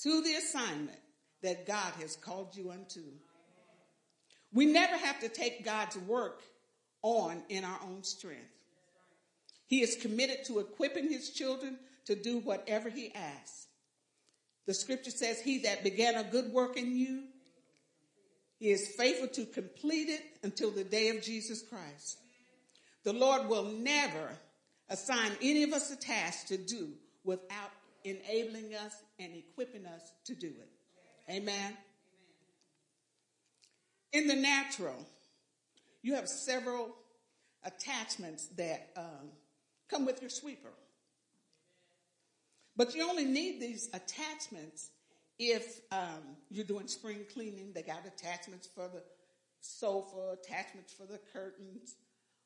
to 0.02 0.23
the 0.23 0.35
assignment 0.35 0.99
that 1.42 1.66
God 1.66 1.92
has 2.00 2.16
called 2.16 2.56
you 2.56 2.71
unto? 2.71 3.00
We 4.52 4.66
never 4.66 4.97
have 4.97 5.21
to 5.21 5.28
take 5.28 5.64
God's 5.64 5.97
work 5.99 6.42
on 7.02 7.42
in 7.49 7.64
our 7.64 7.78
own 7.85 8.02
strength. 8.02 8.50
He 9.66 9.83
is 9.83 9.97
committed 9.97 10.45
to 10.47 10.61
equipping 10.61 11.11
his 11.11 11.30
children 11.30 11.78
to 12.06 12.14
do 12.14 12.38
whatever 12.38 12.88
he 12.88 13.12
asks. 13.14 13.66
The 14.66 14.75
scripture 14.75 15.11
says, 15.11 15.40
He 15.40 15.59
that 15.59 15.85
began 15.85 16.16
a 16.16 16.25
good 16.25 16.52
work 16.52 16.76
in 16.76 16.97
you, 16.97 17.25
he 18.59 18.71
is 18.71 18.95
faithful 18.97 19.29
to 19.29 19.45
complete 19.45 20.09
it 20.09 20.23
until 20.43 20.71
the 20.71 20.85
day 20.85 21.09
of 21.09 21.23
Jesus 21.23 21.63
Christ. 21.63 22.19
The 23.05 23.13
Lord 23.13 23.49
will 23.49 23.65
never 23.65 24.31
assign 24.89 25.33
any 25.43 25.63
of 25.63 25.73
us 25.73 25.91
a 25.91 25.97
task 25.97 26.49
to 26.49 26.57
do 26.57 26.89
without 27.25 27.71
enabling 28.05 28.75
us 28.75 28.95
and 29.19 29.33
equipping 29.35 29.85
us 29.87 30.13
to 30.25 30.35
do 30.35 30.47
it. 30.47 30.71
Amen. 31.31 31.77
In 34.13 34.29
the 34.29 34.37
natural, 34.37 35.07
you 36.03 36.15
have 36.15 36.29
several 36.29 36.95
attachments 37.65 38.47
that 38.57 38.91
um, 38.97 39.31
come 39.91 40.07
with 40.07 40.21
your 40.21 40.31
sweeper. 40.31 40.73
But 42.77 42.95
you 42.95 43.09
only 43.09 43.25
need 43.25 43.61
these 43.61 43.89
attachments 43.93 44.91
if 45.38 45.81
um, 45.93 46.37
you're 46.50 46.64
doing 46.64 46.88
spring 46.88 47.25
cleaning. 47.33 47.73
They 47.75 47.83
got 47.83 48.07
attachments 48.07 48.69
for 48.75 48.88
the 48.88 49.02
sofa, 49.61 50.37
attachments 50.40 50.93
for 50.93 51.05
the 51.05 51.21
curtains, 51.33 51.97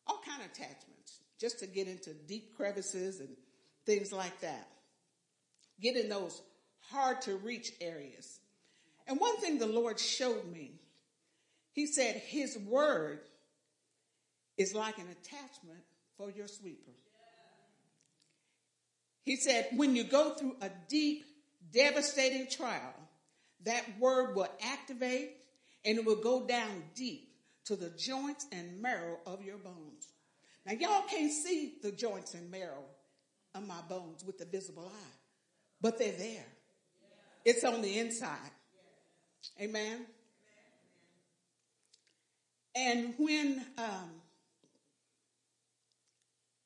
all 0.07 0.21
kind 0.27 0.41
of 0.43 0.51
attachments, 0.51 1.21
just 1.41 1.61
to 1.61 1.67
get 1.67 1.89
into 1.89 2.13
deep 2.15 2.57
crevices 2.57 3.21
and 3.21 3.31
things 3.87 4.13
like 4.13 4.41
that. 4.41 4.69
Get 5.81 5.97
in 5.97 6.09
those 6.09 6.41
hard 6.91 7.23
to 7.23 7.37
reach 7.37 7.73
areas. 7.81 8.39
And 9.07 9.19
one 9.19 9.37
thing 9.39 9.59
the 9.59 9.67
Lord 9.67 9.99
showed 9.99 10.51
me, 10.53 10.81
He 11.73 11.87
said 11.87 12.17
His 12.17 12.59
word 12.59 13.21
is 14.57 14.75
like 14.75 14.99
an 14.99 15.09
attachment 15.11 15.81
for 16.17 16.31
your 16.31 16.47
sweeper. 16.47 16.93
He 19.23 19.37
said, 19.37 19.69
when 19.77 19.97
you 19.97 20.05
go 20.05 20.31
through 20.31 20.57
a 20.61 20.71
deep, 20.89 21.25
devastating 21.73 22.47
trial, 22.49 22.95
that 23.65 23.85
word 23.99 24.35
will 24.35 24.49
activate 24.63 25.37
and 25.85 25.99
it 25.99 26.05
will 26.05 26.17
go 26.21 26.47
down 26.47 26.85
deep 26.95 27.29
to 27.65 27.77
the 27.77 27.91
joints 27.91 28.47
and 28.53 28.81
marrow 28.81 29.19
of 29.27 29.45
your 29.45 29.59
bones. 29.59 30.13
Now, 30.67 30.73
y'all 30.73 31.03
can't 31.09 31.33
see 31.33 31.75
the 31.83 31.93
joints 31.93 32.35
and 32.35 32.51
marrow 32.51 32.85
of 33.55 33.67
my 33.67 33.81
bones 33.89 34.25
with 34.25 34.39
the 34.39 34.45
visible 34.45 34.91
eye, 34.93 35.13
but 35.81 35.99
they're 35.99 36.13
there. 36.13 36.47
It's 37.45 37.65
on 37.65 37.81
the 37.83 37.99
inside. 37.99 38.51
Amen. 39.61 40.05
And 42.75 43.15
when 43.19 43.65
um, 43.79 44.11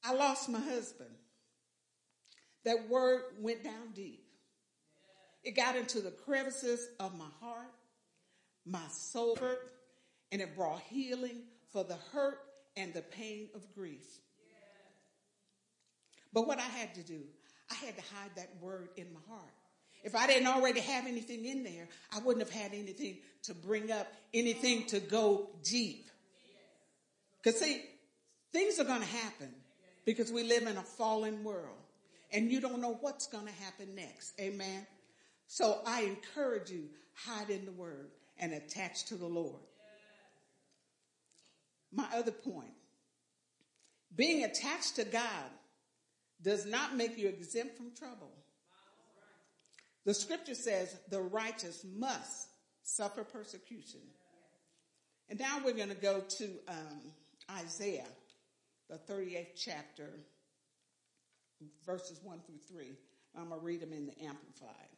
I 0.04 0.12
lost 0.12 0.48
my 0.48 0.60
husband, 0.60 1.10
that 2.64 2.88
word 2.88 3.22
went 3.40 3.62
down 3.62 3.92
deep. 3.94 4.23
It 5.44 5.54
got 5.54 5.76
into 5.76 6.00
the 6.00 6.10
crevices 6.10 6.88
of 6.98 7.16
my 7.18 7.28
heart, 7.40 7.70
my 8.64 8.86
soul, 8.90 9.38
and 10.32 10.40
it 10.40 10.56
brought 10.56 10.80
healing 10.88 11.42
for 11.70 11.84
the 11.84 11.98
hurt 12.12 12.38
and 12.76 12.94
the 12.94 13.02
pain 13.02 13.48
of 13.54 13.62
grief. 13.74 14.06
But 16.32 16.46
what 16.46 16.58
I 16.58 16.62
had 16.62 16.94
to 16.94 17.02
do, 17.02 17.20
I 17.70 17.74
had 17.74 17.96
to 17.96 18.02
hide 18.02 18.30
that 18.36 18.50
word 18.60 18.88
in 18.96 19.06
my 19.12 19.20
heart. 19.28 19.52
If 20.02 20.14
I 20.14 20.26
didn't 20.26 20.48
already 20.48 20.80
have 20.80 21.06
anything 21.06 21.44
in 21.44 21.62
there, 21.62 21.88
I 22.12 22.18
wouldn't 22.20 22.46
have 22.46 22.54
had 22.54 22.74
anything 22.74 23.18
to 23.44 23.54
bring 23.54 23.90
up, 23.90 24.06
anything 24.34 24.86
to 24.86 25.00
go 25.00 25.50
deep. 25.62 26.10
Because 27.42 27.60
see, 27.60 27.82
things 28.52 28.78
are 28.78 28.84
going 28.84 29.00
to 29.00 29.06
happen 29.06 29.54
because 30.04 30.32
we 30.32 30.42
live 30.44 30.66
in 30.66 30.76
a 30.76 30.82
fallen 30.82 31.44
world 31.44 31.76
and 32.32 32.50
you 32.50 32.60
don't 32.60 32.80
know 32.80 32.98
what's 33.00 33.26
going 33.28 33.46
to 33.46 33.52
happen 33.52 33.94
next. 33.94 34.38
Amen. 34.40 34.86
So 35.54 35.78
I 35.86 36.02
encourage 36.02 36.68
you, 36.68 36.88
hide 37.14 37.48
in 37.48 37.64
the 37.64 37.70
word 37.70 38.10
and 38.38 38.52
attached 38.52 39.06
to 39.06 39.14
the 39.14 39.28
Lord. 39.28 39.62
My 41.92 42.08
other 42.12 42.32
point 42.32 42.72
being 44.16 44.42
attached 44.42 44.96
to 44.96 45.04
God 45.04 45.44
does 46.42 46.66
not 46.66 46.96
make 46.96 47.16
you 47.16 47.28
exempt 47.28 47.76
from 47.76 47.94
trouble. 47.94 48.32
The 50.04 50.12
scripture 50.12 50.56
says 50.56 50.98
the 51.08 51.22
righteous 51.22 51.86
must 51.96 52.48
suffer 52.82 53.22
persecution. 53.22 54.00
And 55.28 55.38
now 55.38 55.60
we're 55.64 55.74
going 55.74 55.88
to 55.88 55.94
go 55.94 56.20
to 56.38 56.44
um, 56.66 57.12
Isaiah, 57.48 58.08
the 58.90 58.98
38th 59.08 59.54
chapter, 59.54 60.10
verses 61.86 62.18
1 62.24 62.40
through 62.44 62.76
3. 62.76 62.86
I'm 63.38 63.50
going 63.50 63.60
to 63.60 63.64
read 63.64 63.80
them 63.82 63.92
in 63.92 64.06
the 64.06 64.20
Amplified. 64.20 64.93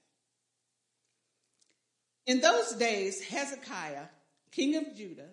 In 2.27 2.41
those 2.41 2.73
days, 2.73 3.23
Hezekiah, 3.23 4.07
king 4.51 4.77
of 4.77 4.97
Judah, 4.97 5.29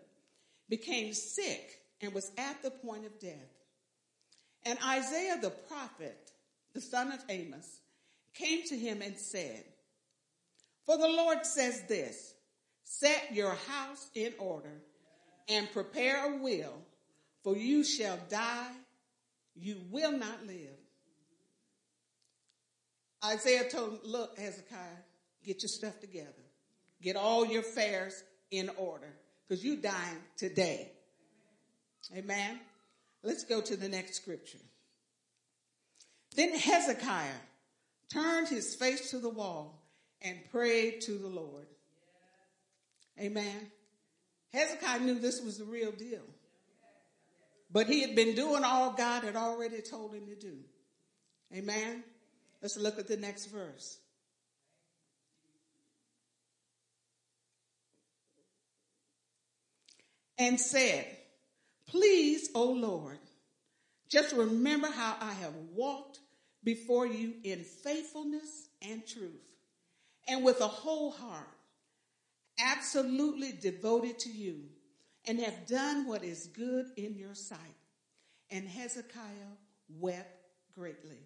became 0.69 1.13
sick 1.13 1.81
and 2.01 2.13
was 2.13 2.31
at 2.38 2.62
the 2.62 2.71
point 2.71 3.05
of 3.05 3.19
death. 3.19 3.33
And 4.65 4.77
Isaiah 4.85 5.38
the 5.41 5.50
prophet, 5.50 6.31
the 6.73 6.81
son 6.81 7.12
of 7.12 7.19
Amos, 7.29 7.79
came 8.33 8.63
to 8.67 8.77
him 8.77 9.01
and 9.01 9.17
said, 9.17 9.63
For 10.85 10.97
the 10.97 11.07
Lord 11.07 11.45
says 11.45 11.83
this, 11.88 12.33
set 12.83 13.33
your 13.33 13.55
house 13.67 14.09
in 14.13 14.33
order 14.38 14.81
and 15.50 15.71
prepare 15.71 16.33
a 16.33 16.38
will, 16.38 16.73
for 17.43 17.57
you 17.57 17.83
shall 17.83 18.17
die, 18.29 18.71
you 19.55 19.81
will 19.89 20.12
not 20.12 20.45
live. 20.45 20.77
Isaiah 23.25 23.69
told 23.69 23.93
him, 23.93 24.00
look, 24.03 24.38
Hezekiah, 24.38 24.77
get 25.43 25.62
your 25.62 25.69
stuff 25.69 26.00
together. 26.00 26.42
Get 27.03 27.17
all 27.17 27.45
your 27.45 27.62
affairs 27.62 28.24
in 28.50 28.69
order 28.77 29.13
because 29.48 29.63
you're 29.63 29.75
dying 29.75 30.17
today. 30.38 30.89
Amen. 32.15 32.60
Let's 33.24 33.43
go 33.43 33.62
to 33.62 33.75
the 33.75 33.89
next 33.89 34.15
scripture. 34.15 34.60
Then 36.36 36.58
Hezekiah 36.58 37.41
turned 38.12 38.47
his 38.47 38.75
face 38.75 39.12
to 39.12 39.19
the 39.19 39.30
wall 39.30 39.82
and 40.21 40.38
prayed 40.49 41.01
to 41.01 41.17
the 41.17 41.27
Lord. 41.27 41.67
Amen. 43.19 43.71
Hezekiah 44.54 44.99
knew 44.99 45.19
this 45.19 45.41
was 45.41 45.58
the 45.58 45.65
real 45.65 45.91
deal. 45.91 46.23
But 47.71 47.88
he 47.88 48.01
had 48.01 48.15
been 48.15 48.36
doing 48.36 48.63
all 48.63 48.91
God 48.91 49.23
had 49.23 49.36
already 49.36 49.82
told 49.82 50.13
him 50.13 50.27
to 50.27 50.36
do. 50.36 50.58
Amen. 51.54 52.04
Let's 52.62 52.77
look 52.77 52.99
at 52.99 53.08
the 53.08 53.17
next 53.17 53.47
verse. 53.47 53.97
And 60.38 60.60
said, 60.60 61.06
Please, 61.88 62.50
O 62.56 62.72
Lord, 62.72 63.19
just 64.10 64.36
remember 64.36 64.88
how 64.88 65.15
I 65.19 65.34
have 65.34 65.54
walked 65.74 66.19
before 66.63 67.06
you 67.06 67.34
in 67.43 67.63
faithfulness 67.63 68.69
and 68.82 69.06
truth, 69.06 69.43
and 70.28 70.43
with 70.43 70.62
a 70.62 70.67
whole 70.67 71.12
heart, 71.12 71.48
absolutely 72.60 73.52
devoted 73.52 74.19
to 74.19 74.30
you, 74.30 74.62
and 75.28 75.39
have 75.39 75.67
done 75.67 76.08
what 76.08 76.24
is 76.24 76.48
good 76.48 76.86
in 76.96 77.15
your 77.17 77.34
sight. 77.34 77.60
And 78.50 78.67
Hezekiah 78.67 79.58
wept 80.00 80.48
greatly. 80.76 81.19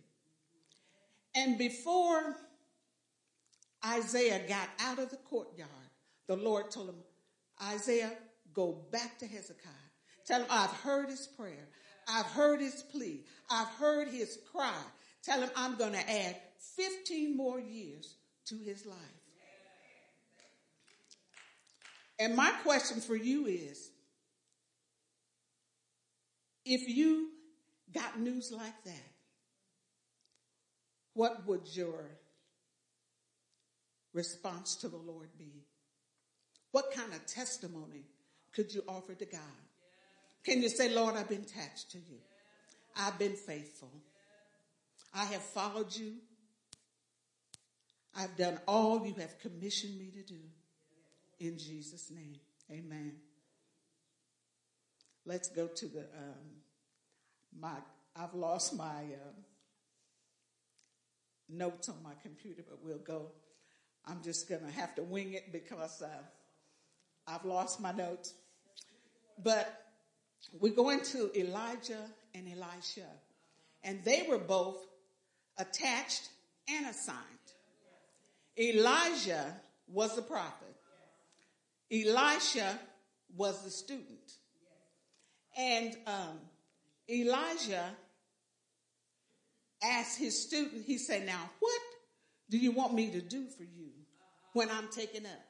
And 1.36 1.58
before 1.58 2.36
Isaiah 3.86 4.42
got 4.48 4.70
out 4.80 5.00
of 5.00 5.10
the 5.10 5.18
courtyard, 5.18 5.70
the 6.28 6.36
Lord 6.36 6.72
told 6.72 6.90
him, 6.90 6.96
Isaiah, 7.62 8.12
go 8.58 8.76
back 8.92 9.20
to 9.20 9.28
Hezekiah. 9.28 9.72
Tell 10.26 10.42
him, 10.42 10.48
I've 10.50 10.72
heard 10.72 11.10
his 11.10 11.28
prayer. 11.28 11.70
I've 12.10 12.26
heard 12.26 12.60
his 12.60 12.84
plea. 12.92 13.24
I've 13.50 13.68
heard 13.68 14.08
his 14.08 14.40
cry. 14.52 14.82
Tell 15.24 15.40
him 15.40 15.52
I'm 15.56 15.78
going 15.78 15.94
to 15.94 16.10
add 16.10 16.36
15 16.76 17.38
more 17.38 17.60
years 17.60 18.16
to 18.48 18.58
his 18.58 18.86
life. 18.86 18.98
And 22.20 22.36
my 22.36 22.52
question 22.64 23.00
for 23.00 23.16
you 23.16 23.46
is 23.46 23.92
if 26.66 26.90
you 26.90 27.30
got 27.94 28.20
news 28.20 28.52
like 28.52 28.84
that, 28.86 29.12
what 31.14 31.46
would 31.46 31.68
your 31.76 32.10
response 34.14 34.78
to 34.78 34.88
the 34.88 34.98
Lord 34.98 35.30
be? 35.38 35.64
What 36.72 36.86
kind 36.96 37.14
of 37.14 37.24
testimony 37.28 38.06
could 38.58 38.74
you 38.74 38.84
offer 38.88 39.14
to 39.14 39.26
God? 39.26 39.40
Can 40.44 40.64
you 40.64 40.70
say, 40.70 40.90
Lord, 40.90 41.16
I've 41.16 41.30
been 41.30 41.44
attached 41.44 41.92
to 41.92 42.00
you. 42.00 42.18
I've 42.98 43.20
been 43.20 43.34
faithful. 43.34 43.92
I 45.14 45.26
have 45.26 45.44
followed 45.44 45.96
you. 45.96 46.14
I've 48.16 48.36
done 48.36 48.60
all 48.68 49.06
you 49.06 49.14
have 49.20 49.38
commissioned 49.40 50.00
me 50.00 50.10
to 50.10 50.24
do. 50.24 50.40
In 51.40 51.60
Jesus' 51.60 52.10
name, 52.10 52.40
amen. 52.72 53.18
Let's 55.24 55.50
go 55.50 55.68
to 55.68 55.86
the, 55.86 56.00
um, 56.00 56.64
my, 57.60 57.76
I've 58.16 58.34
lost 58.34 58.76
my 58.76 58.86
uh, 58.86 59.36
notes 61.48 61.90
on 61.90 62.02
my 62.04 62.14
computer, 62.24 62.64
but 62.68 62.80
we'll 62.84 62.98
go. 62.98 63.28
I'm 64.08 64.24
just 64.24 64.50
going 64.50 64.66
to 64.66 64.72
have 64.72 64.96
to 64.96 65.04
wing 65.04 65.34
it 65.34 65.52
because 65.52 66.02
uh, 66.02 66.08
I've 67.28 67.46
lost 67.46 67.80
my 67.80 67.92
notes. 67.92 68.34
But 69.44 69.84
we 70.60 70.70
go 70.72 70.90
into 70.90 71.32
Elijah 71.38 72.04
and 72.34 72.48
Elisha, 72.48 73.08
and 73.84 74.04
they 74.04 74.26
were 74.28 74.38
both 74.38 74.78
attached 75.58 76.30
and 76.68 76.88
assigned. 76.88 77.18
Elijah 78.60 79.54
was 79.88 80.16
the 80.16 80.22
prophet. 80.22 80.76
Elisha 81.92 82.80
was 83.36 83.64
the 83.64 83.70
student. 83.70 84.34
And 85.58 85.96
um, 86.06 86.40
Elijah 87.10 87.86
asked 89.84 90.20
his 90.20 90.42
student, 90.42 90.84
he 90.86 90.98
said, 90.98 91.26
Now, 91.26 91.50
what 91.60 91.82
do 92.50 92.58
you 92.58 92.72
want 92.72 92.94
me 92.94 93.12
to 93.12 93.22
do 93.22 93.46
for 93.46 93.64
you 93.64 93.90
when 94.54 94.70
I'm 94.70 94.88
taken 94.90 95.26
up? 95.26 95.46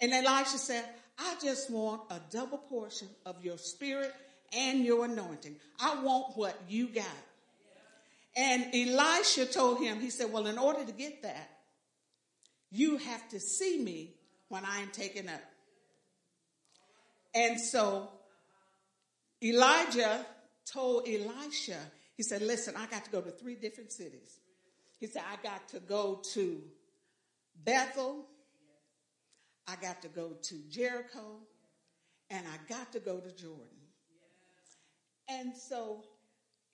And 0.00 0.12
Elisha 0.12 0.58
said, 0.58 0.84
I 1.20 1.36
just 1.42 1.70
want 1.70 2.02
a 2.10 2.20
double 2.30 2.58
portion 2.58 3.08
of 3.26 3.44
your 3.44 3.58
spirit 3.58 4.14
and 4.52 4.84
your 4.84 5.04
anointing. 5.04 5.56
I 5.78 6.02
want 6.02 6.36
what 6.36 6.58
you 6.68 6.88
got. 6.88 7.04
And 8.36 8.74
Elisha 8.74 9.46
told 9.46 9.80
him, 9.80 10.00
he 10.00 10.10
said, 10.10 10.32
Well, 10.32 10.46
in 10.46 10.56
order 10.56 10.84
to 10.84 10.92
get 10.92 11.22
that, 11.22 11.50
you 12.70 12.96
have 12.96 13.28
to 13.30 13.40
see 13.40 13.78
me 13.82 14.14
when 14.48 14.64
I 14.64 14.80
am 14.80 14.88
taken 14.88 15.28
up. 15.28 15.42
And 17.34 17.60
so 17.60 18.08
Elijah 19.42 20.24
told 20.64 21.08
Elisha, 21.08 21.78
he 22.16 22.22
said, 22.22 22.42
Listen, 22.42 22.74
I 22.76 22.86
got 22.86 23.04
to 23.04 23.10
go 23.10 23.20
to 23.20 23.30
three 23.30 23.56
different 23.56 23.92
cities. 23.92 24.38
He 24.98 25.06
said, 25.06 25.22
I 25.30 25.42
got 25.42 25.68
to 25.70 25.80
go 25.80 26.22
to 26.34 26.62
Bethel, 27.64 28.26
I 29.66 29.76
got 29.76 30.02
to 30.02 30.08
go 30.08 30.32
to 30.42 30.54
Jericho, 30.68 31.38
and 32.28 32.44
I 32.46 32.72
got 32.72 32.92
to 32.92 33.00
go 33.00 33.18
to 33.18 33.30
Jordan. 33.32 33.66
And 35.28 35.56
so 35.56 36.02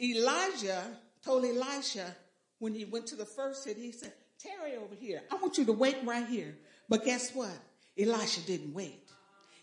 Elijah 0.00 0.84
told 1.24 1.44
Elisha 1.44 2.14
when 2.58 2.74
he 2.74 2.84
went 2.84 3.06
to 3.08 3.16
the 3.16 3.24
first 3.24 3.64
city, 3.64 3.82
he 3.82 3.92
said, 3.92 4.12
Tarry 4.38 4.76
over 4.76 4.94
here. 4.94 5.22
I 5.30 5.36
want 5.36 5.58
you 5.58 5.64
to 5.66 5.72
wait 5.72 5.96
right 6.04 6.26
here. 6.26 6.56
But 6.88 7.04
guess 7.04 7.34
what? 7.34 7.56
Elisha 7.98 8.40
didn't 8.42 8.72
wait. 8.72 9.02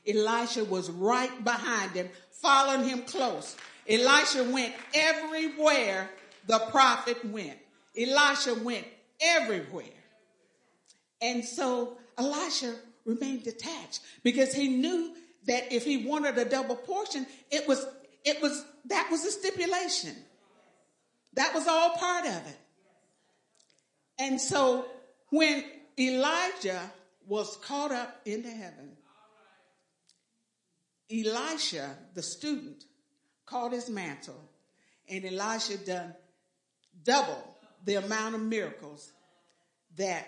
Elisha 0.08 0.66
was 0.66 0.90
right 0.92 1.44
behind 1.44 1.92
him, 1.92 2.10
following 2.32 2.88
him 2.88 3.04
close. 3.04 3.56
Elisha 3.88 4.44
went 4.46 4.74
everywhere 4.94 6.10
the 6.48 6.60
prophet 6.72 7.24
went. 7.26 7.58
Elisha 7.98 8.56
went 8.56 8.86
everywhere. 9.22 9.86
And 11.22 11.46
so 11.46 11.98
Elisha 12.18 12.76
remained 13.06 13.44
detached 13.44 14.02
because 14.24 14.54
he 14.54 14.68
knew 14.68 15.14
that 15.46 15.72
if 15.72 15.84
he 15.84 16.06
wanted 16.06 16.38
a 16.38 16.46
double 16.46 16.76
portion, 16.76 17.26
it 17.52 17.68
was, 17.68 17.86
it 18.24 18.42
was, 18.42 18.66
that 18.86 19.10
was 19.12 19.26
a 19.26 19.32
stipulation. 19.32 20.16
That 21.34 21.54
was 21.54 21.68
all 21.68 21.92
part 21.92 22.26
of 22.26 22.48
it. 22.48 22.58
And 24.20 24.40
so 24.40 24.86
when 25.30 25.64
Elijah 26.00 26.92
was 27.28 27.58
caught 27.58 27.92
up 27.92 28.22
into 28.26 28.50
heaven, 28.50 28.96
Elisha, 31.12 31.98
the 32.14 32.22
student, 32.22 32.86
caught 33.46 33.74
his 33.74 33.90
mantle 33.90 34.50
and 35.10 35.26
Elisha 35.26 35.78
done 35.78 36.14
double 37.04 37.58
the 37.86 37.96
amount 37.96 38.36
of 38.36 38.42
miracles 38.42 39.12
that 39.98 40.28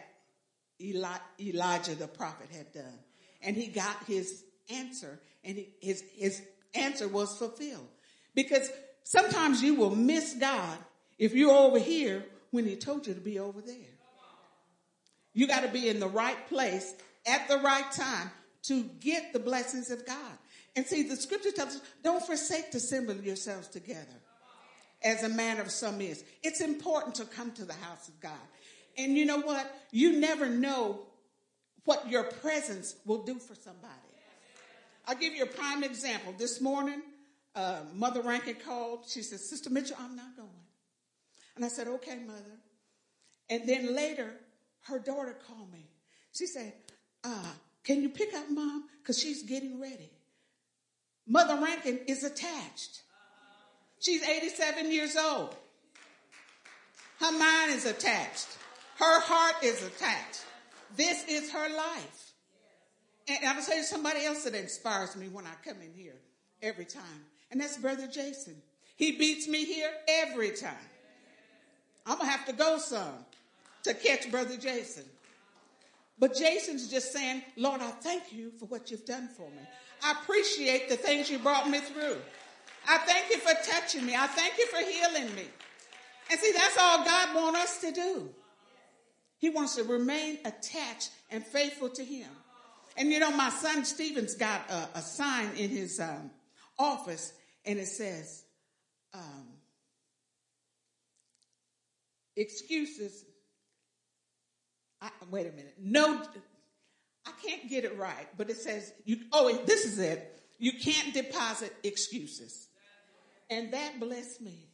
Eli- 0.82 1.18
Elijah 1.40 1.96
the 1.96 2.08
prophet 2.08 2.50
had 2.52 2.72
done. 2.74 3.00
and 3.42 3.56
he 3.56 3.68
got 3.68 4.04
his 4.06 4.44
answer 4.70 5.20
and 5.44 5.58
he, 5.58 5.70
his, 5.80 6.04
his 6.16 6.42
answer 6.74 7.08
was 7.08 7.38
fulfilled. 7.38 7.88
Because 8.34 8.70
sometimes 9.04 9.62
you 9.62 9.76
will 9.76 9.96
miss 9.96 10.34
God 10.34 10.78
if 11.18 11.34
you're 11.34 11.56
over 11.56 11.80
here 11.80 12.26
when 12.52 12.66
he 12.66 12.76
told 12.76 13.08
you 13.08 13.14
to 13.14 13.22
be 13.22 13.40
over 13.40 13.62
there. 13.62 13.76
You 15.34 15.48
got 15.48 15.62
to 15.62 15.70
be 15.70 15.90
in 15.90 16.00
the 16.00 16.08
right 16.08 16.48
place 16.48 16.94
at 17.28 17.48
the 17.48 17.58
right 17.58 17.90
time 17.92 18.32
to 18.64 18.84
get 18.84 19.34
the 19.34 19.40
blessings 19.40 19.92
of 19.92 20.06
God. 20.06 20.38
And 20.76 20.86
see, 20.86 21.04
the 21.04 21.16
scripture 21.16 21.52
tells 21.52 21.76
us, 21.76 21.82
don't 22.04 22.26
forsake 22.26 22.72
to 22.72 22.78
assemble 22.78 23.16
yourselves 23.16 23.68
together 23.68 24.20
as 25.04 25.24
a 25.24 25.30
manner 25.30 25.62
of 25.62 25.72
some 25.72 26.02
is. 26.02 26.24
It's 26.44 26.62
important 26.62 27.16
to 27.16 27.26
come 27.26 27.52
to 27.54 27.66
the 27.66 27.74
house 27.74 28.08
of 28.08 28.20
God. 28.20 28.32
And 28.98 29.18
you 29.18 29.26
know 29.26 29.40
what? 29.40 29.72
You 29.92 30.20
never 30.20 30.48
know 30.48 31.02
what 31.84 32.10
your 32.10 32.24
presence 32.24 32.96
will 33.06 33.24
do 33.24 33.40
for 33.40 33.56
somebody. 33.56 33.94
I'll 35.08 35.16
give 35.16 35.34
you 35.34 35.44
a 35.44 35.48
prime 35.48 35.84
example. 35.84 36.34
This 36.38 36.60
morning, 36.60 37.02
uh, 37.56 37.82
Mother 37.94 38.22
Rankin 38.22 38.56
called. 38.56 39.06
She 39.08 39.22
said, 39.22 39.40
Sister 39.40 39.70
Mitchell, 39.70 39.98
I'm 40.00 40.16
not 40.16 40.36
going. 40.36 40.50
And 41.56 41.64
I 41.64 41.68
said, 41.68 41.88
okay, 41.88 42.18
mother. 42.26 42.60
And 43.50 43.68
then 43.68 43.96
later, 43.96 44.34
her 44.84 45.00
daughter 45.00 45.36
called 45.48 45.72
me. 45.72 45.88
She 46.34 46.48
said, 46.48 46.74
uh, 47.24 47.52
can 47.84 48.02
you 48.02 48.10
pick 48.10 48.34
up 48.34 48.50
mom? 48.50 48.86
Because 49.02 49.20
she's 49.20 49.44
getting 49.44 49.80
ready. 49.80 50.12
Mother 51.28 51.56
Rankin 51.64 52.00
is 52.08 52.24
attached. 52.24 53.02
She's 54.00 54.28
87 54.28 54.92
years 54.92 55.16
old. 55.16 55.56
Her 57.20 57.32
mind 57.32 57.72
is 57.72 57.86
attached. 57.86 58.48
Her 58.96 59.20
heart 59.22 59.64
is 59.64 59.84
attached. 59.86 60.46
This 60.96 61.26
is 61.28 61.52
her 61.52 61.70
life. 61.70 62.34
And 63.28 63.40
I'm 63.46 63.54
going 63.54 63.62
to 63.62 63.68
tell 63.68 63.78
you 63.78 63.84
somebody 63.84 64.26
else 64.26 64.44
that 64.44 64.56
inspires 64.56 65.16
me 65.16 65.28
when 65.28 65.46
I 65.46 65.54
come 65.68 65.82
in 65.82 65.92
here 65.94 66.16
every 66.62 66.86
time. 66.86 67.26
And 67.52 67.60
that's 67.60 67.78
Brother 67.78 68.08
Jason. 68.08 68.56
He 68.96 69.14
beats 69.14 69.48
me 69.48 69.66
here 69.66 69.92
every 70.08 70.52
time. 70.52 70.74
I'm 72.06 72.18
going 72.18 72.30
to 72.30 72.38
have 72.38 72.46
to 72.46 72.54
go 72.54 72.78
some 72.78 73.26
to 73.84 73.94
catch 73.94 74.30
Brother 74.32 74.58
Jason. 74.58 75.04
But 76.18 76.36
Jason's 76.36 76.90
just 76.90 77.12
saying, 77.12 77.44
Lord, 77.58 77.82
I 77.82 77.92
thank 77.92 78.32
you 78.32 78.52
for 78.58 78.66
what 78.66 78.90
you've 78.90 79.06
done 79.06 79.28
for 79.28 79.50
me. 79.50 79.68
I 80.04 80.12
appreciate 80.12 80.88
the 80.88 80.96
things 80.96 81.30
you 81.30 81.40
brought 81.40 81.70
me 81.70 81.80
through. 81.80 82.18
I 82.88 83.00
thank 83.00 83.30
you 83.32 83.38
for 83.40 83.54
touching 83.70 84.06
me. 84.06 84.16
I 84.16 84.28
thank 84.28 84.58
you 84.58 84.68
for 84.68 84.78
healing 84.78 85.36
me. 85.36 85.48
And 86.32 86.40
see, 86.40 86.54
that's 86.56 86.78
all 86.78 87.04
God 87.04 87.36
wants 87.36 87.60
us 87.60 87.82
to 87.82 87.92
do. 87.92 88.30
He 89.38 89.50
wants 89.50 89.76
to 89.76 89.84
remain 89.84 90.40
attached 90.46 91.12
and 91.30 91.46
faithful 91.46 91.90
to 91.90 92.04
Him. 92.04 92.30
And 92.98 93.12
you 93.12 93.20
know, 93.20 93.32
my 93.32 93.50
son 93.50 93.84
Stephen's 93.86 94.36
got 94.36 94.70
a, 94.70 95.00
a 95.00 95.02
sign 95.02 95.50
in 95.58 95.70
his 95.70 96.00
um, 96.00 96.32
office, 96.80 97.34
and 97.66 97.78
it 97.78 97.88
says, 97.88 98.44
um, 99.14 99.48
excuses. 102.36 103.26
I, 105.02 105.10
wait 105.30 105.48
a 105.48 105.52
minute. 105.52 105.76
No, 105.80 106.22
I 107.26 107.32
can't 107.46 107.70
get 107.70 107.84
it 107.84 107.98
right, 107.98 108.28
but 108.38 108.50
it 108.50 108.58
says, 108.58 108.94
you, 109.04 109.18
oh, 109.34 109.54
this 109.66 109.86
is 109.86 110.00
it. 110.00 110.32
You 110.58 110.72
can't 110.72 111.14
deposit 111.14 111.74
excuses. 111.84 112.70
And 113.50 113.74
that 113.74 114.00
blessed 114.00 114.42
me. 114.42 114.70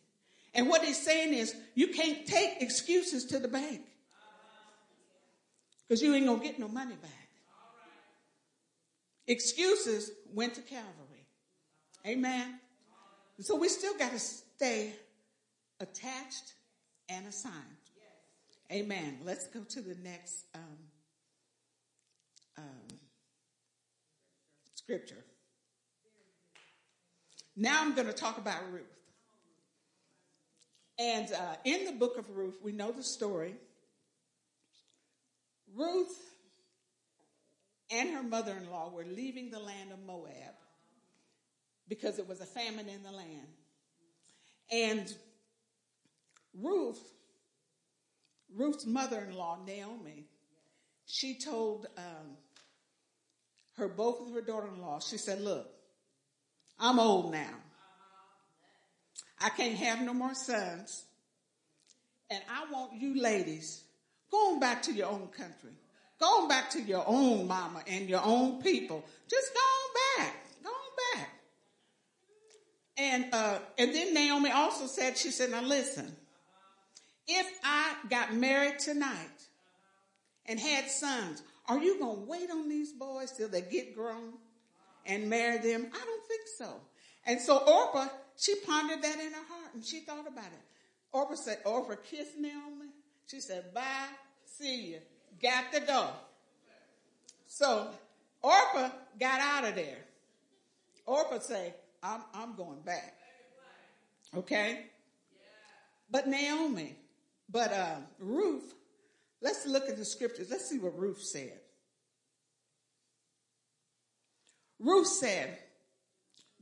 And 0.54 0.70
what 0.70 0.84
he's 0.84 1.02
saying 1.02 1.34
is, 1.34 1.56
you 1.74 1.88
can't 1.88 2.26
take 2.26 2.62
excuses 2.62 3.26
to 3.26 3.40
the 3.40 3.48
bank 3.48 3.82
because 5.92 6.02
you 6.02 6.16
ain't 6.16 6.26
going 6.26 6.40
to 6.40 6.46
get 6.46 6.58
no 6.58 6.70
money 6.70 6.96
back. 6.96 7.28
Excuses 9.28 10.12
went 10.34 10.54
to 10.54 10.62
Calvary. 10.62 11.26
Amen. 12.08 12.62
So 13.42 13.58
we 13.58 13.68
still 13.68 13.98
got 13.98 14.14
to 14.14 14.20
stay 14.20 14.94
attached 15.82 16.54
and 17.10 17.28
assigned. 17.28 17.56
Amen. 18.72 19.18
Let's 19.26 19.48
go 19.48 19.64
to 19.68 19.82
the 19.82 19.96
next 20.02 20.46
um, 20.56 20.62
um, 22.58 22.98
scripture. 24.76 25.26
Now 27.58 27.82
I'm 27.82 27.96
going 27.96 28.08
to 28.08 28.14
talk 28.14 28.38
about 28.38 28.62
Ruth. 28.72 28.84
And 30.98 31.34
uh, 31.34 31.56
in 31.66 31.84
the 31.84 31.92
book 31.92 32.18
of 32.18 32.30
Ruth, 32.30 32.60
we 32.64 32.72
know 32.72 32.94
the 32.94 33.04
story. 33.04 33.56
Ruth 35.76 36.18
and 37.90 38.10
her 38.12 38.24
mother 38.24 38.56
in 38.58 38.70
law 38.70 38.90
were 38.90 39.06
leaving 39.06 39.52
the 39.52 39.60
land 39.60 39.92
of 39.92 40.00
Moab 40.06 40.56
because 41.88 42.20
it 42.20 42.28
was 42.28 42.40
a 42.42 42.46
famine 42.46 42.88
in 42.88 43.04
the 43.04 43.12
land. 43.12 43.48
And 44.72 45.14
Ruth, 46.58 47.02
Ruth's 48.56 48.86
mother 48.86 49.20
in 49.20 49.36
law, 49.36 49.60
Naomi, 49.66 50.26
she 51.06 51.38
told 51.38 51.88
um, 51.98 52.38
her, 53.78 53.90
both 53.90 54.22
of 54.22 54.34
her 54.34 54.42
daughter 54.42 54.70
in 54.74 54.82
law, 54.82 55.00
she 55.00 55.18
said, 55.18 55.42
Look, 55.42 55.68
I'm 56.80 57.00
old 57.00 57.32
now. 57.32 57.56
I 59.40 59.50
can't 59.50 59.76
have 59.76 60.02
no 60.02 60.14
more 60.14 60.34
sons. 60.34 61.06
And 62.30 62.42
I 62.50 62.72
want 62.72 62.94
you 62.94 63.20
ladies 63.22 63.84
going 64.32 64.60
back 64.60 64.82
to 64.84 64.94
your 64.94 65.08
own 65.08 65.28
country, 65.28 65.72
going 66.20 66.48
back 66.48 66.70
to 66.72 66.82
your 66.82 67.04
own 67.06 67.48
mama 67.48 67.84
and 67.88 68.10
your 68.10 68.22
own 68.24 68.62
people. 68.62 69.04
Just 69.30 69.52
going 69.54 70.26
back, 70.28 70.36
going 70.64 70.76
back. 71.16 71.30
And 72.98 73.26
uh, 73.34 73.60
and 73.78 73.94
then 73.94 74.14
Naomi 74.14 74.52
also 74.52 74.88
said, 74.88 75.18
she 75.18 75.32
said, 75.32 75.52
now 75.52 75.62
listen, 75.62 76.16
if 77.28 77.48
I 77.64 77.96
got 78.10 78.34
married 78.34 78.80
tonight 78.80 79.28
and 80.46 80.60
had 80.60 80.90
sons, 80.90 81.44
are 81.68 81.80
you 81.80 81.98
to 82.00 82.06
wait 82.28 82.50
on 82.52 82.68
these 82.68 82.92
boys 82.92 83.32
till 83.32 83.48
they 83.48 83.62
get 83.62 83.96
grown 83.96 84.34
and 85.06 85.30
marry 85.30 85.58
them? 85.58 85.88
I 85.94 86.06
don't 86.06 86.28
think 86.28 86.42
so. 86.58 86.82
And 87.26 87.40
so 87.40 87.58
Orpah, 87.58 88.08
she 88.38 88.56
pondered 88.66 89.02
that 89.02 89.20
in 89.20 89.32
her 89.32 89.46
heart 89.48 89.74
and 89.74 89.84
she 89.86 90.02
thought 90.02 90.28
about 90.28 90.46
it. 90.46 90.62
Orpah 91.14 91.36
said, 91.36 91.60
Orpah 91.66 91.96
kissed 92.10 92.38
Naomi. 92.38 92.81
She 93.32 93.40
said, 93.40 93.74
bye, 93.74 94.10
see 94.46 94.88
you. 94.88 94.98
Got 95.42 95.72
to 95.72 95.80
go. 95.80 96.10
So 97.48 97.88
Orpah 98.44 98.90
got 99.18 99.40
out 99.40 99.70
of 99.70 99.76
there. 99.76 100.00
Orpah 101.06 101.40
said, 101.40 101.74
I'm, 102.04 102.24
I'm 102.34 102.56
going 102.56 102.82
back. 102.82 103.16
Okay? 104.36 104.88
But 106.10 106.28
Naomi, 106.28 106.98
but 107.50 107.72
uh, 107.72 107.96
Ruth, 108.20 108.74
let's 109.42 109.66
look 109.66 109.88
at 109.88 109.96
the 109.96 110.04
scriptures. 110.04 110.48
Let's 110.52 110.70
see 110.70 110.80
what 110.80 111.00
Ruth 111.00 111.22
said. 111.22 111.58
Ruth 114.78 115.08
said, 115.08 115.58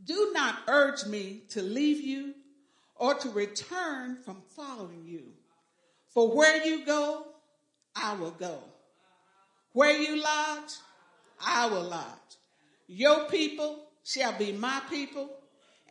Do 0.03 0.31
not 0.35 0.55
urge 0.67 1.07
me 1.07 1.41
to 1.49 1.63
leave 1.63 1.99
you 1.99 2.35
or 2.95 3.15
to 3.15 3.29
return 3.31 4.17
from 4.23 4.43
following 4.55 5.03
you. 5.07 5.33
For 6.13 6.35
where 6.35 6.65
you 6.65 6.85
go, 6.85 7.25
I 7.95 8.15
will 8.15 8.31
go. 8.31 8.59
Where 9.73 9.95
you 9.95 10.21
lodge, 10.21 10.71
I 11.45 11.67
will 11.67 11.83
lodge. 11.83 12.05
Your 12.87 13.25
people 13.25 13.85
shall 14.03 14.37
be 14.37 14.51
my 14.51 14.81
people, 14.89 15.29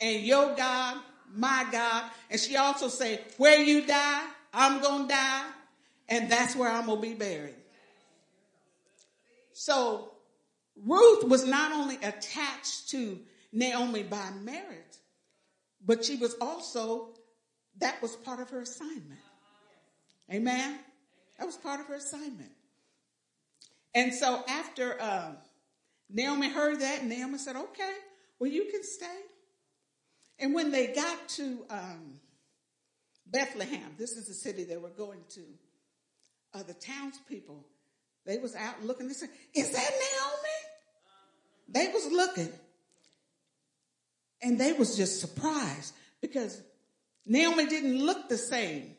and 0.01 0.25
your 0.25 0.55
God, 0.57 0.99
my 1.33 1.67
God. 1.71 2.05
And 2.31 2.41
she 2.41 2.57
also 2.57 2.89
said, 2.89 3.25
where 3.37 3.61
you 3.61 3.87
die, 3.87 4.27
I'm 4.53 4.81
going 4.81 5.03
to 5.03 5.09
die, 5.09 5.47
and 6.09 6.31
that's 6.31 6.57
where 6.57 6.71
I'm 6.71 6.87
going 6.87 7.01
to 7.01 7.09
be 7.09 7.15
buried. 7.15 7.55
So 9.53 10.13
Ruth 10.85 11.25
was 11.25 11.45
not 11.45 11.73
only 11.73 11.97
attached 11.97 12.91
to 12.91 13.19
Naomi 13.53 14.03
by 14.03 14.31
marriage, 14.43 14.97
but 15.85 16.05
she 16.05 16.17
was 16.17 16.35
also, 16.41 17.11
that 17.79 18.01
was 18.03 18.17
part 18.17 18.41
of 18.41 18.51
her 18.51 18.61
assignment. 18.63 19.21
Amen? 20.33 20.79
That 21.39 21.47
was 21.47 21.57
part 21.57 21.81
of 21.81 21.87
her 21.87 21.95
assignment. 21.95 22.53
And 23.95 24.13
so 24.15 24.45
after 24.49 25.01
uh, 25.01 25.33
Naomi 26.11 26.51
heard 26.51 26.81
that, 26.81 27.05
Naomi 27.05 27.39
said, 27.39 27.57
okay, 27.57 27.95
well, 28.39 28.51
you 28.51 28.67
can 28.71 28.83
stay. 28.83 29.07
And 30.39 30.55
when 30.55 30.71
they 30.71 30.89
got 30.89 31.29
to 31.31 31.65
um, 31.71 32.21
Bethlehem, 33.27 33.95
this 33.99 34.13
is 34.13 34.27
the 34.27 34.35
city 34.35 34.65
they 34.65 34.77
were 34.77 34.91
going 34.91 35.21
to, 35.31 35.41
uh, 36.55 36.63
the 36.63 36.75
townspeople, 36.75 37.65
they 38.25 38.39
was 38.39 38.55
out 38.55 38.83
looking. 38.85 39.09
They 39.09 39.15
said, 39.15 39.31
is 39.55 39.71
that 39.71 39.91
Naomi? 39.91 40.59
They 41.69 41.93
was 41.93 42.07
looking. 42.13 42.53
And 44.43 44.61
they 44.61 44.73
was 44.73 44.97
just 44.97 45.21
surprised 45.21 45.95
because 46.21 46.63
Naomi 47.27 47.67
didn't 47.67 48.05
look 48.05 48.29
the 48.29 48.39
same 48.39 48.95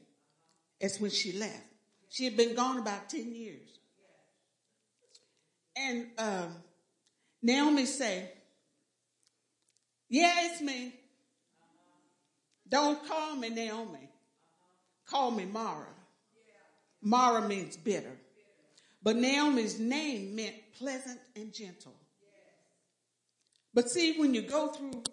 as 0.82 1.00
when 1.00 1.12
she 1.12 1.32
left. 1.34 1.63
She 2.10 2.26
had 2.26 2.36
been 2.36 2.56
gone 2.56 2.80
about 2.80 3.10
10 3.10 3.34
years. 3.34 3.80
And 5.76 6.08
um, 6.18 6.56
Naomi 7.42 7.86
say, 7.86 8.32
yeah, 10.10 10.34
it's 10.39 10.62
me. 10.62 10.94
Don't 12.68 13.06
call 13.08 13.36
me 13.36 13.50
Naomi. 13.50 14.10
Call 15.08 15.32
me 15.32 15.46
Mara. 15.46 15.88
Mara 17.02 17.48
means 17.48 17.78
bitter. 17.78 18.18
But 19.02 19.15
Naomi's 19.15 19.80
name 19.80 20.36
meant 20.36 20.56
pleasant 20.78 21.20
and 21.36 21.54
gentle. 21.54 21.96
But 23.74 23.89
see, 23.89 24.20
when 24.20 24.34
you 24.34 24.42
go 24.42 24.68
through 24.68 25.04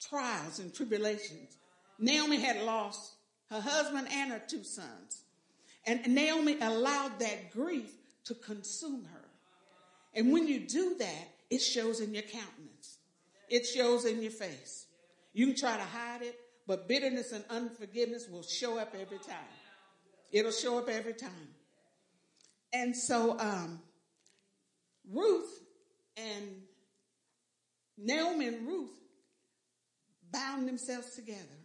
trials 0.00 0.58
and 0.60 0.72
tribulations, 0.72 1.56
Naomi 1.98 2.38
had 2.38 2.62
lost 2.62 3.14
her 3.50 3.60
husband 3.60 4.08
and 4.10 4.30
her 4.32 4.42
two 4.46 4.64
sons. 4.64 5.22
And 5.86 6.06
Naomi 6.06 6.58
allowed 6.60 7.18
that 7.20 7.50
grief 7.50 7.90
to 8.24 8.34
consume 8.34 9.04
her. 9.04 9.28
And 10.14 10.32
when 10.32 10.46
you 10.46 10.60
do 10.60 10.96
that, 10.98 11.28
it 11.50 11.60
shows 11.60 12.00
in 12.00 12.12
your 12.12 12.24
countenance. 12.24 12.98
It 13.48 13.66
shows 13.66 14.04
in 14.04 14.20
your 14.20 14.30
face. 14.30 14.86
You 15.32 15.46
can 15.46 15.56
try 15.56 15.76
to 15.76 15.82
hide 15.82 16.22
it, 16.22 16.38
but 16.66 16.88
bitterness 16.88 17.32
and 17.32 17.44
unforgiveness 17.48 18.28
will 18.28 18.42
show 18.42 18.78
up 18.78 18.94
every 18.94 19.18
time. 19.18 19.36
It'll 20.32 20.52
show 20.52 20.78
up 20.78 20.88
every 20.88 21.14
time. 21.14 21.54
And 22.72 22.94
so, 22.94 23.38
um, 23.38 23.80
Ruth 25.10 25.62
and 26.16 26.62
Naomi 27.96 28.48
and 28.48 28.66
Ruth 28.66 28.90
bound 30.30 30.68
themselves 30.68 31.14
together. 31.14 31.57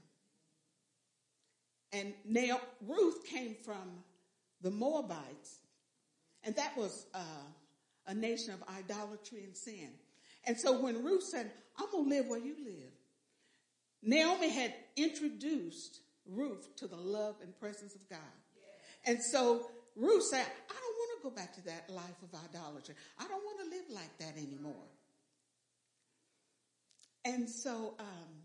And 1.93 2.13
now 2.25 2.59
Ruth 2.87 3.25
came 3.27 3.55
from 3.63 4.03
the 4.61 4.71
Moabites, 4.71 5.59
and 6.43 6.55
that 6.55 6.75
was 6.75 7.05
uh, 7.13 7.19
a 8.07 8.13
nation 8.13 8.53
of 8.53 8.63
idolatry 8.75 9.43
and 9.43 9.55
sin. 9.55 9.91
And 10.45 10.59
so 10.59 10.81
when 10.81 11.03
Ruth 11.03 11.23
said, 11.23 11.51
I'm 11.77 11.89
going 11.91 12.09
to 12.09 12.09
live 12.09 12.27
where 12.27 12.39
you 12.39 12.55
live, 12.65 12.91
Naomi 14.01 14.49
had 14.49 14.73
introduced 14.97 15.99
Ruth 16.25 16.75
to 16.77 16.87
the 16.87 16.97
love 16.97 17.35
and 17.41 17.57
presence 17.59 17.95
of 17.95 18.09
God. 18.09 18.19
And 19.05 19.21
so 19.21 19.69
Ruth 19.95 20.23
said, 20.23 20.45
I 20.45 20.73
don't 20.73 20.97
want 20.97 21.21
to 21.21 21.29
go 21.29 21.35
back 21.35 21.53
to 21.55 21.65
that 21.65 21.89
life 21.89 22.21
of 22.23 22.39
idolatry. 22.49 22.95
I 23.19 23.27
don't 23.27 23.43
want 23.43 23.59
to 23.59 23.77
live 23.77 23.85
like 23.91 24.17
that 24.19 24.37
anymore. 24.37 24.87
And 27.25 27.49
so, 27.49 27.93
um, 27.99 28.43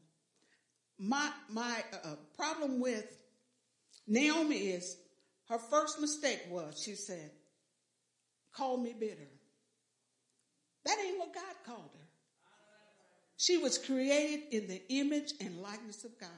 my, 0.98 1.30
my 1.48 1.82
uh, 2.04 2.14
problem 2.37 2.80
with 2.80 3.06
Naomi 4.09 4.57
is 4.57 4.97
her 5.49 5.59
first 5.59 6.01
mistake 6.01 6.42
was 6.51 6.83
she 6.83 6.94
said, 6.94 7.31
call 8.53 8.77
me 8.77 8.94
bitter. 8.99 9.29
That 10.85 10.97
ain't 11.05 11.18
what 11.18 11.35
God 11.35 11.55
called 11.66 11.90
her. 11.94 12.07
She 13.37 13.57
was 13.57 13.79
created 13.79 14.53
in 14.53 14.66
the 14.66 14.83
image 14.88 15.33
and 15.40 15.62
likeness 15.62 16.05
of 16.05 16.18
God. 16.18 16.29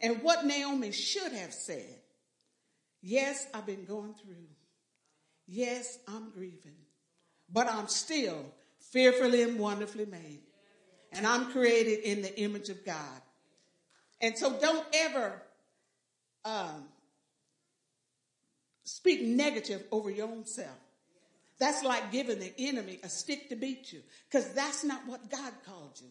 And 0.00 0.22
what 0.22 0.46
Naomi 0.46 0.92
should 0.92 1.32
have 1.32 1.52
said, 1.52 2.00
yes, 3.02 3.46
I've 3.52 3.66
been 3.66 3.84
going 3.84 4.14
through. 4.14 4.46
Yes, 5.46 5.98
I'm 6.06 6.30
grieving, 6.30 6.76
but 7.52 7.68
I'm 7.68 7.88
still 7.88 8.44
fearfully 8.92 9.42
and 9.42 9.58
wonderfully 9.58 10.06
made. 10.06 10.40
And 11.12 11.26
I'm 11.26 11.50
created 11.52 12.00
in 12.00 12.22
the 12.22 12.38
image 12.40 12.68
of 12.68 12.84
God. 12.84 13.22
And 14.20 14.36
so 14.36 14.58
don't 14.58 14.86
ever 14.92 15.42
um, 16.44 16.84
speak 18.84 19.22
negative 19.22 19.84
over 19.90 20.10
your 20.10 20.28
own 20.28 20.46
self. 20.46 20.68
That's 21.58 21.82
like 21.82 22.12
giving 22.12 22.38
the 22.38 22.52
enemy 22.58 23.00
a 23.02 23.08
stick 23.08 23.48
to 23.48 23.56
beat 23.56 23.92
you 23.92 24.00
because 24.30 24.52
that's 24.52 24.84
not 24.84 25.06
what 25.06 25.28
God 25.30 25.52
called 25.66 26.00
you. 26.00 26.08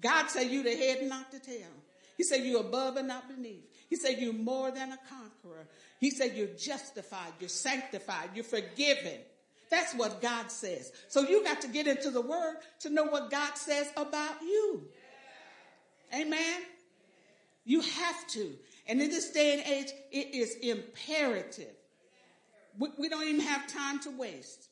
God 0.00 0.28
said 0.28 0.50
you 0.50 0.62
the 0.62 0.74
head 0.74 1.06
not 1.08 1.30
the 1.30 1.38
tail. 1.38 1.68
He 2.16 2.22
said 2.22 2.44
you're 2.44 2.60
above 2.60 2.96
and 2.96 3.08
not 3.08 3.28
beneath. 3.28 3.64
He 3.90 3.96
said 3.96 4.18
you're 4.18 4.32
more 4.32 4.70
than 4.70 4.92
a 4.92 4.98
conqueror. 5.08 5.66
He 6.00 6.10
said 6.10 6.32
you're 6.34 6.46
justified, 6.48 7.32
you're 7.40 7.48
sanctified, 7.48 8.30
you're 8.34 8.44
forgiven. 8.44 9.18
That's 9.70 9.94
what 9.94 10.22
God 10.22 10.50
says. 10.50 10.92
So 11.08 11.22
you 11.22 11.42
got 11.42 11.60
to 11.62 11.68
get 11.68 11.86
into 11.86 12.10
the 12.10 12.20
word 12.20 12.56
to 12.80 12.90
know 12.90 13.04
what 13.04 13.30
God 13.30 13.56
says 13.56 13.90
about 13.96 14.40
you. 14.42 14.82
Amen. 16.14 16.60
You 17.64 17.80
have 17.80 18.26
to. 18.28 18.52
And 18.86 19.00
in 19.00 19.08
this 19.10 19.30
day 19.30 19.54
and 19.54 19.62
age, 19.62 19.92
it 20.12 20.34
is 20.34 20.56
imperative. 20.56 21.74
We, 22.78 22.88
we 22.98 23.08
don't 23.08 23.26
even 23.26 23.40
have 23.40 23.66
time 23.66 24.00
to 24.00 24.10
waste. 24.10 24.68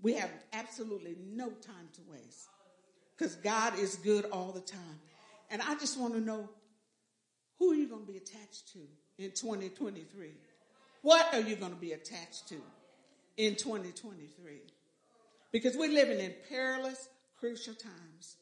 We 0.00 0.14
have 0.14 0.30
absolutely 0.52 1.16
no 1.32 1.48
time 1.48 1.88
to 1.94 2.00
waste 2.08 2.48
because 3.16 3.34
God 3.36 3.78
is 3.78 3.96
good 3.96 4.26
all 4.26 4.52
the 4.52 4.60
time. 4.60 5.00
And 5.50 5.60
I 5.62 5.74
just 5.74 5.98
want 5.98 6.14
to 6.14 6.20
know 6.20 6.48
who 7.58 7.72
are 7.72 7.74
you 7.74 7.88
going 7.88 8.06
to 8.06 8.12
be 8.12 8.18
attached 8.18 8.72
to 8.74 8.78
in 9.18 9.30
2023? 9.32 10.30
What 11.02 11.34
are 11.34 11.40
you 11.40 11.56
going 11.56 11.72
to 11.72 11.80
be 11.80 11.92
attached 11.92 12.48
to 12.48 12.56
in 13.36 13.56
2023? 13.56 14.60
Because 15.50 15.76
we're 15.76 15.90
living 15.90 16.20
in 16.20 16.34
perilous, 16.48 17.08
crucial 17.38 17.74
times. 17.74 18.36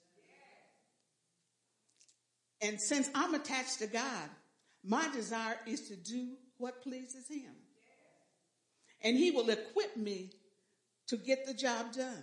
And 2.62 2.80
since 2.80 3.10
I'm 3.14 3.34
attached 3.34 3.78
to 3.80 3.86
God, 3.86 4.30
my 4.84 5.08
desire 5.12 5.56
is 5.66 5.88
to 5.88 5.96
do 5.96 6.28
what 6.58 6.82
pleases 6.82 7.28
Him. 7.28 7.52
And 9.02 9.16
He 9.16 9.30
will 9.30 9.50
equip 9.50 9.96
me 9.96 10.30
to 11.08 11.16
get 11.16 11.46
the 11.46 11.54
job 11.54 11.92
done. 11.92 12.22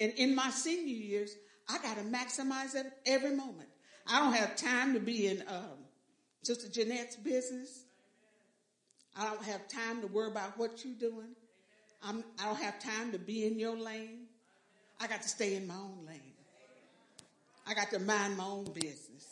And 0.00 0.12
in 0.12 0.34
my 0.34 0.50
senior 0.50 0.94
years, 0.94 1.34
I 1.68 1.78
got 1.78 1.96
to 1.96 2.04
maximize 2.04 2.74
it 2.74 2.86
every 3.04 3.34
moment. 3.34 3.68
I 4.06 4.20
don't 4.20 4.32
have 4.32 4.56
time 4.56 4.94
to 4.94 5.00
be 5.00 5.26
in 5.26 5.42
um, 5.48 5.84
Sister 6.42 6.68
Jeanette's 6.68 7.16
business. 7.16 7.84
I 9.16 9.24
don't 9.24 9.42
have 9.42 9.68
time 9.68 10.00
to 10.00 10.06
worry 10.06 10.30
about 10.30 10.56
what 10.56 10.84
you're 10.84 10.94
doing. 10.94 11.34
I'm, 12.02 12.22
I 12.38 12.44
do 12.44 12.50
not 12.50 12.60
have 12.60 12.78
time 12.78 13.12
to 13.12 13.18
be 13.18 13.44
in 13.46 13.58
your 13.58 13.76
lane. 13.76 14.28
I 15.00 15.08
got 15.08 15.22
to 15.22 15.28
stay 15.28 15.56
in 15.56 15.66
my 15.66 15.74
own 15.74 16.06
lane. 16.06 16.32
I 17.66 17.74
got 17.74 17.90
to 17.90 17.98
mind 17.98 18.36
my 18.36 18.44
own 18.44 18.72
business 18.72 19.27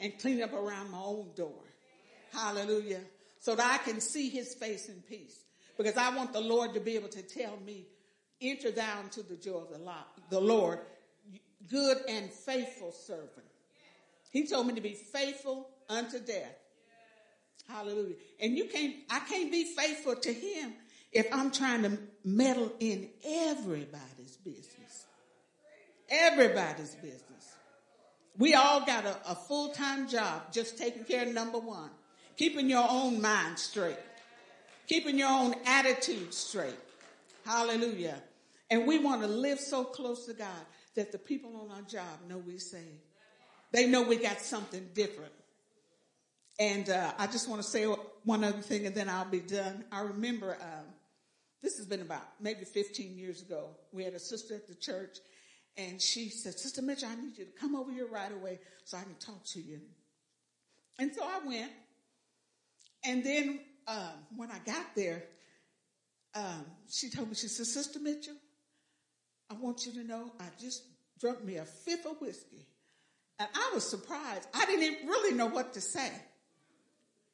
and 0.00 0.18
clean 0.18 0.42
up 0.42 0.52
around 0.52 0.90
my 0.90 1.00
own 1.00 1.28
door. 1.36 1.62
Hallelujah. 2.32 3.00
So 3.40 3.54
that 3.54 3.80
I 3.80 3.84
can 3.84 4.00
see 4.00 4.28
his 4.28 4.54
face 4.54 4.88
in 4.88 5.02
peace. 5.08 5.44
Because 5.76 5.96
I 5.96 6.14
want 6.16 6.32
the 6.32 6.40
Lord 6.40 6.74
to 6.74 6.80
be 6.80 6.96
able 6.96 7.08
to 7.10 7.22
tell 7.22 7.58
me, 7.64 7.86
enter 8.40 8.70
down 8.70 9.08
to 9.10 9.22
the 9.22 9.36
joy 9.36 9.58
of 9.58 9.68
the 10.30 10.40
Lord, 10.40 10.78
good 11.70 11.98
and 12.08 12.30
faithful 12.30 12.92
servant. 12.92 13.30
He 14.30 14.46
told 14.46 14.66
me 14.66 14.74
to 14.74 14.80
be 14.80 14.94
faithful 14.94 15.68
unto 15.88 16.18
death. 16.18 16.56
Hallelujah. 17.68 18.16
And 18.40 18.56
you 18.56 18.66
can't, 18.66 18.94
I 19.10 19.20
can't 19.20 19.50
be 19.50 19.64
faithful 19.64 20.16
to 20.16 20.32
him 20.32 20.74
if 21.12 21.28
I'm 21.32 21.50
trying 21.50 21.82
to 21.82 21.98
meddle 22.24 22.72
in 22.80 23.08
everybody's 23.24 24.36
business. 24.44 25.06
Everybody's 26.10 26.94
business. 26.96 27.33
We 28.38 28.54
all 28.54 28.84
got 28.84 29.04
a, 29.04 29.16
a 29.28 29.34
full-time 29.34 30.08
job 30.08 30.52
just 30.52 30.76
taking 30.76 31.04
care 31.04 31.26
of 31.26 31.32
number 31.32 31.58
one. 31.58 31.90
Keeping 32.36 32.68
your 32.68 32.86
own 32.88 33.22
mind 33.22 33.58
straight. 33.58 33.98
Keeping 34.88 35.18
your 35.18 35.30
own 35.30 35.54
attitude 35.66 36.34
straight. 36.34 36.74
Hallelujah. 37.46 38.20
And 38.70 38.86
we 38.86 38.98
want 38.98 39.22
to 39.22 39.28
live 39.28 39.60
so 39.60 39.84
close 39.84 40.26
to 40.26 40.34
God 40.34 40.48
that 40.96 41.12
the 41.12 41.18
people 41.18 41.56
on 41.56 41.76
our 41.76 41.82
job 41.82 42.28
know 42.28 42.38
we're 42.38 42.58
saved. 42.58 42.84
They 43.72 43.86
know 43.86 44.02
we 44.02 44.16
got 44.16 44.40
something 44.40 44.88
different. 44.94 45.32
And 46.58 46.88
uh, 46.88 47.12
I 47.18 47.26
just 47.26 47.48
want 47.48 47.62
to 47.62 47.68
say 47.68 47.84
one 48.24 48.44
other 48.44 48.60
thing 48.60 48.86
and 48.86 48.94
then 48.94 49.08
I'll 49.08 49.24
be 49.24 49.40
done. 49.40 49.84
I 49.90 50.00
remember 50.00 50.56
um, 50.60 50.86
this 51.62 51.76
has 51.78 51.86
been 51.86 52.00
about 52.00 52.22
maybe 52.40 52.64
15 52.64 53.16
years 53.16 53.42
ago. 53.42 53.70
We 53.92 54.04
had 54.04 54.14
a 54.14 54.18
sister 54.18 54.54
at 54.54 54.68
the 54.68 54.74
church 54.74 55.18
and 55.76 56.00
she 56.00 56.28
said, 56.28 56.58
Sister 56.58 56.82
Mitchell, 56.82 57.08
I 57.08 57.16
need 57.16 57.36
you 57.36 57.44
to 57.46 57.50
come 57.52 57.74
over 57.74 57.90
here 57.90 58.06
right 58.06 58.32
away 58.32 58.60
so 58.84 58.96
I 58.96 59.02
can 59.02 59.14
talk 59.14 59.44
to 59.46 59.60
you. 59.60 59.80
And 60.98 61.12
so 61.14 61.24
I 61.24 61.46
went. 61.46 61.72
And 63.04 63.24
then 63.24 63.60
um, 63.88 64.12
when 64.36 64.50
I 64.50 64.58
got 64.64 64.94
there, 64.94 65.24
um, 66.34 66.64
she 66.88 67.10
told 67.10 67.28
me, 67.28 67.34
she 67.34 67.48
said, 67.48 67.66
Sister 67.66 67.98
Mitchell, 68.00 68.36
I 69.50 69.54
want 69.54 69.84
you 69.84 69.92
to 69.92 70.04
know 70.04 70.32
I 70.40 70.44
just 70.60 70.84
drunk 71.20 71.44
me 71.44 71.56
a 71.56 71.64
fifth 71.64 72.06
of 72.06 72.20
whiskey. 72.20 72.66
And 73.38 73.48
I 73.52 73.72
was 73.74 73.88
surprised. 73.88 74.46
I 74.54 74.64
didn't 74.66 75.06
really 75.08 75.36
know 75.36 75.46
what 75.46 75.74
to 75.74 75.80
say. 75.80 76.10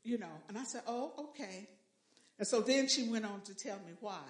You 0.02 0.18
know, 0.18 0.32
and 0.48 0.56
I 0.56 0.64
said, 0.64 0.82
oh, 0.86 1.12
okay. 1.18 1.68
And 2.38 2.48
so 2.48 2.62
then 2.62 2.88
she 2.88 3.06
went 3.08 3.26
on 3.26 3.42
to 3.42 3.54
tell 3.54 3.76
me 3.86 3.92
why. 4.00 4.22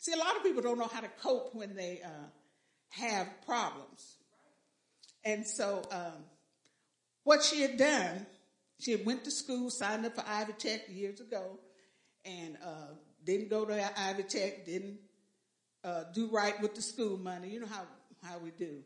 See, 0.00 0.12
a 0.12 0.16
lot 0.16 0.36
of 0.36 0.42
people 0.42 0.62
don't 0.62 0.78
know 0.78 0.90
how 0.92 1.00
to 1.00 1.10
cope 1.22 1.54
when 1.54 1.76
they 1.76 2.00
uh, 2.04 2.08
have 2.92 3.28
problems. 3.46 4.16
And 5.24 5.46
so 5.46 5.82
um, 5.90 6.24
what 7.24 7.42
she 7.42 7.62
had 7.62 7.76
done, 7.76 8.26
she 8.78 8.92
had 8.92 9.06
went 9.06 9.24
to 9.24 9.30
school, 9.30 9.70
signed 9.70 10.04
up 10.04 10.14
for 10.14 10.24
Ivy 10.26 10.52
Tech 10.54 10.82
years 10.88 11.20
ago, 11.20 11.58
and 12.24 12.56
uh, 12.64 12.94
didn't 13.24 13.48
go 13.48 13.64
to 13.64 14.00
Ivy 14.00 14.24
Tech, 14.24 14.66
didn't 14.66 14.98
uh, 15.84 16.04
do 16.14 16.28
right 16.28 16.60
with 16.60 16.74
the 16.74 16.82
school 16.82 17.16
money. 17.16 17.48
You 17.48 17.60
know 17.60 17.66
how, 17.66 17.82
how 18.22 18.38
we 18.38 18.50
do. 18.50 18.78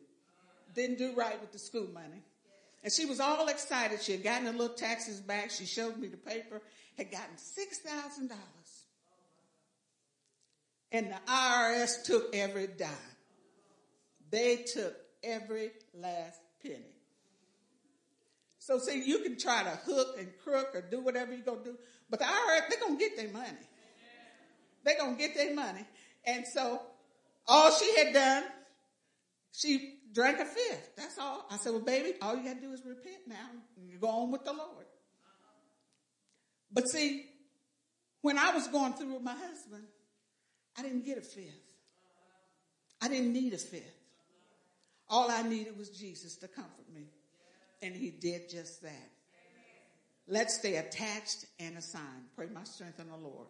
Didn't 0.74 0.98
do 0.98 1.14
right 1.14 1.40
with 1.40 1.52
the 1.52 1.58
school 1.58 1.88
money. 1.92 2.22
And 2.84 2.92
she 2.92 3.06
was 3.06 3.18
all 3.18 3.48
excited. 3.48 4.02
She 4.02 4.12
had 4.12 4.22
gotten 4.22 4.46
her 4.46 4.52
little 4.52 4.76
taxes 4.76 5.20
back. 5.20 5.50
She 5.50 5.64
showed 5.64 5.96
me 5.96 6.08
the 6.08 6.16
paper, 6.16 6.60
had 6.96 7.10
gotten 7.10 7.34
$6,000. 7.36 8.30
And 10.92 11.10
the 11.10 11.18
IRS 11.28 12.04
took 12.04 12.34
every 12.34 12.68
dime. 12.68 13.15
They 14.30 14.64
took 14.72 14.94
every 15.22 15.70
last 15.94 16.40
penny. 16.62 16.96
So 18.58 18.78
see, 18.78 19.04
you 19.04 19.20
can 19.20 19.38
try 19.38 19.62
to 19.62 19.70
hook 19.70 20.16
and 20.18 20.28
crook 20.42 20.70
or 20.74 20.80
do 20.80 21.00
whatever 21.00 21.32
you're 21.32 21.44
to 21.44 21.64
do, 21.64 21.78
but 22.10 22.18
the 22.18 22.24
IRS, 22.24 22.68
they're 22.68 22.88
to 22.88 22.96
get 22.98 23.16
their 23.16 23.28
money. 23.28 23.46
They're 24.84 24.96
to 24.98 25.14
get 25.16 25.34
their 25.34 25.54
money. 25.54 25.84
And 26.24 26.44
so 26.52 26.80
all 27.46 27.70
she 27.70 27.96
had 27.96 28.12
done, 28.12 28.44
she 29.52 30.00
drank 30.12 30.40
a 30.40 30.44
fifth. 30.44 30.96
That's 30.96 31.18
all. 31.18 31.46
I 31.50 31.56
said, 31.58 31.72
well, 31.72 31.82
baby, 31.82 32.14
all 32.20 32.36
you 32.36 32.44
got 32.44 32.56
to 32.56 32.60
do 32.60 32.72
is 32.72 32.84
repent 32.84 33.28
now 33.28 33.48
and 33.76 34.00
go 34.00 34.08
on 34.08 34.32
with 34.32 34.44
the 34.44 34.52
Lord. 34.52 34.86
But 36.72 36.88
see, 36.88 37.26
when 38.22 38.38
I 38.38 38.52
was 38.52 38.66
going 38.68 38.94
through 38.94 39.14
with 39.14 39.22
my 39.22 39.34
husband, 39.34 39.84
I 40.76 40.82
didn't 40.82 41.04
get 41.04 41.18
a 41.18 41.22
fifth. 41.22 41.72
I 43.00 43.08
didn't 43.08 43.32
need 43.32 43.52
a 43.54 43.58
fifth. 43.58 43.95
All 45.08 45.30
I 45.30 45.42
needed 45.42 45.78
was 45.78 45.90
Jesus 45.90 46.36
to 46.36 46.48
comfort 46.48 46.92
me. 46.92 47.04
And 47.82 47.94
he 47.94 48.10
did 48.10 48.48
just 48.50 48.82
that. 48.82 49.10
Let's 50.28 50.54
stay 50.54 50.76
attached 50.76 51.46
and 51.60 51.78
assigned. 51.78 52.24
Pray 52.34 52.48
my 52.52 52.64
strength 52.64 52.98
in 52.98 53.08
the 53.08 53.16
Lord. 53.16 53.46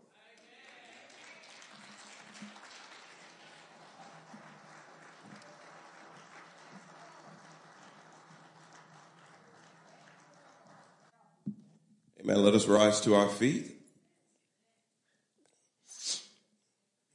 Amen. 12.21 12.42
Let 12.42 12.55
us 12.55 12.66
rise 12.66 13.01
to 13.03 13.14
our 13.14 13.29
feet. 13.29 13.73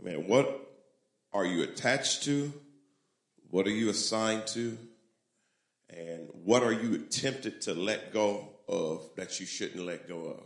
Amen. 0.02 0.28
What 0.28 0.74
are 1.34 1.46
you 1.46 1.64
attached 1.64 2.24
to? 2.24 2.52
What 3.52 3.68
are 3.68 3.72
you 3.72 3.90
assigned 3.90 4.48
to? 4.48 4.78
And 5.90 6.30
what 6.46 6.64
are 6.64 6.72
you 6.72 7.00
tempted 7.00 7.62
to 7.64 7.74
let 7.74 8.14
go 8.14 8.48
of 8.68 9.10
that 9.18 9.42
you 9.42 9.46
shouldn't 9.46 9.86
let 9.86 10.08
go 10.08 10.28
of? 10.28 10.44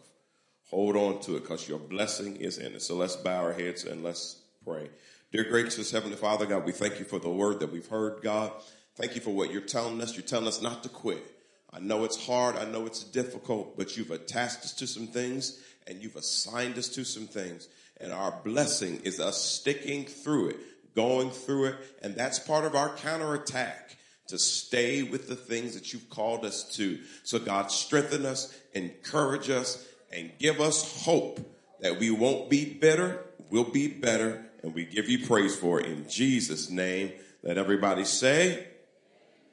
Hold 0.72 0.96
on 0.96 1.22
to 1.22 1.38
it 1.38 1.44
because 1.44 1.70
your 1.70 1.78
blessing 1.78 2.36
is 2.38 2.58
in 2.58 2.74
it. 2.74 2.82
So 2.82 2.96
let's 2.96 3.15
bow 3.15 3.44
our 3.44 3.54
heads 3.54 3.84
and 3.84 4.04
let's 4.04 4.41
pray. 4.65 4.89
Dear 5.32 5.44
gracious 5.44 5.91
Heavenly 5.91 6.15
Father, 6.15 6.48
God, 6.48 6.65
we 6.65 6.72
thank 6.72 6.98
you 6.98 7.06
for 7.06 7.20
the 7.20 7.30
word 7.30 7.60
that 7.60 7.72
we've 7.72 7.88
heard, 7.88 8.24
God. 8.24 8.52
Thank 8.96 9.13
you 9.13 9.22
for 9.22 9.30
what 9.30 9.52
you're 9.52 9.62
telling 9.62 10.02
us. 10.02 10.15
You're 10.15 10.24
telling 10.24 10.48
us 10.48 10.63
not 10.63 10.82
to 10.82 10.89
quit. 10.89 11.24
I 11.72 11.80
know 11.80 12.06
it's 12.06 12.26
hard. 12.26 12.56
I 12.56 12.65
know 12.65 12.88
it's 12.88 13.04
difficult, 13.04 13.78
but 13.78 13.96
you've 13.96 14.10
attached 14.10 14.63
us 14.63 14.74
to 14.74 14.88
some 14.88 15.06
things 15.06 15.62
and 15.86 16.02
you've 16.02 16.15
assigned 16.15 16.80
us 16.80 16.89
to 16.89 17.04
some 17.04 17.28
things. 17.28 17.68
And 18.02 18.12
our 18.12 18.34
blessing 18.44 19.02
is 19.04 19.20
us 19.20 19.44
sticking 19.44 20.06
through 20.06 20.50
it, 20.50 20.58
going 20.96 21.30
through 21.30 21.66
it. 21.66 21.76
And 22.02 22.16
that's 22.16 22.40
part 22.40 22.66
of 22.66 22.76
our 22.76 22.90
counterattack 22.96 23.98
to 24.28 24.40
stay 24.40 25.04
with 25.04 25.28
the 25.28 25.36
things 25.36 25.76
that 25.76 25.94
you've 25.94 26.10
called 26.10 26.46
us 26.46 26.64
to. 26.76 27.00
So 27.24 27.38
God, 27.38 27.72
strengthen 27.72 28.26
us, 28.26 28.58
encourage 28.74 29.50
us, 29.50 29.86
and 30.12 30.32
give 30.40 30.60
us 30.62 31.04
hope 31.04 31.40
that 31.82 32.00
we 32.00 32.10
won't 32.10 32.50
be 32.50 32.66
bitter, 32.74 33.24
we'll 33.52 33.66
be 33.66 33.88
better, 33.88 34.46
and 34.64 34.74
we 34.74 34.86
give 34.86 35.10
you 35.10 35.28
praise 35.28 35.56
for 35.56 35.80
it 35.80 35.86
in 35.86 36.10
Jesus' 36.10 36.70
name. 36.70 37.12
Let 37.44 37.58
everybody 37.58 38.06
say, 38.06 38.66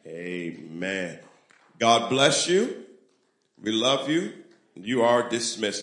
Amen. 0.06 1.18
God 1.78 2.08
bless 2.08 2.48
you. 2.48 2.84
We 3.60 3.72
love 3.72 4.08
you. 4.08 4.32
You 4.74 5.02
are 5.02 5.28
dismissed. 5.28 5.81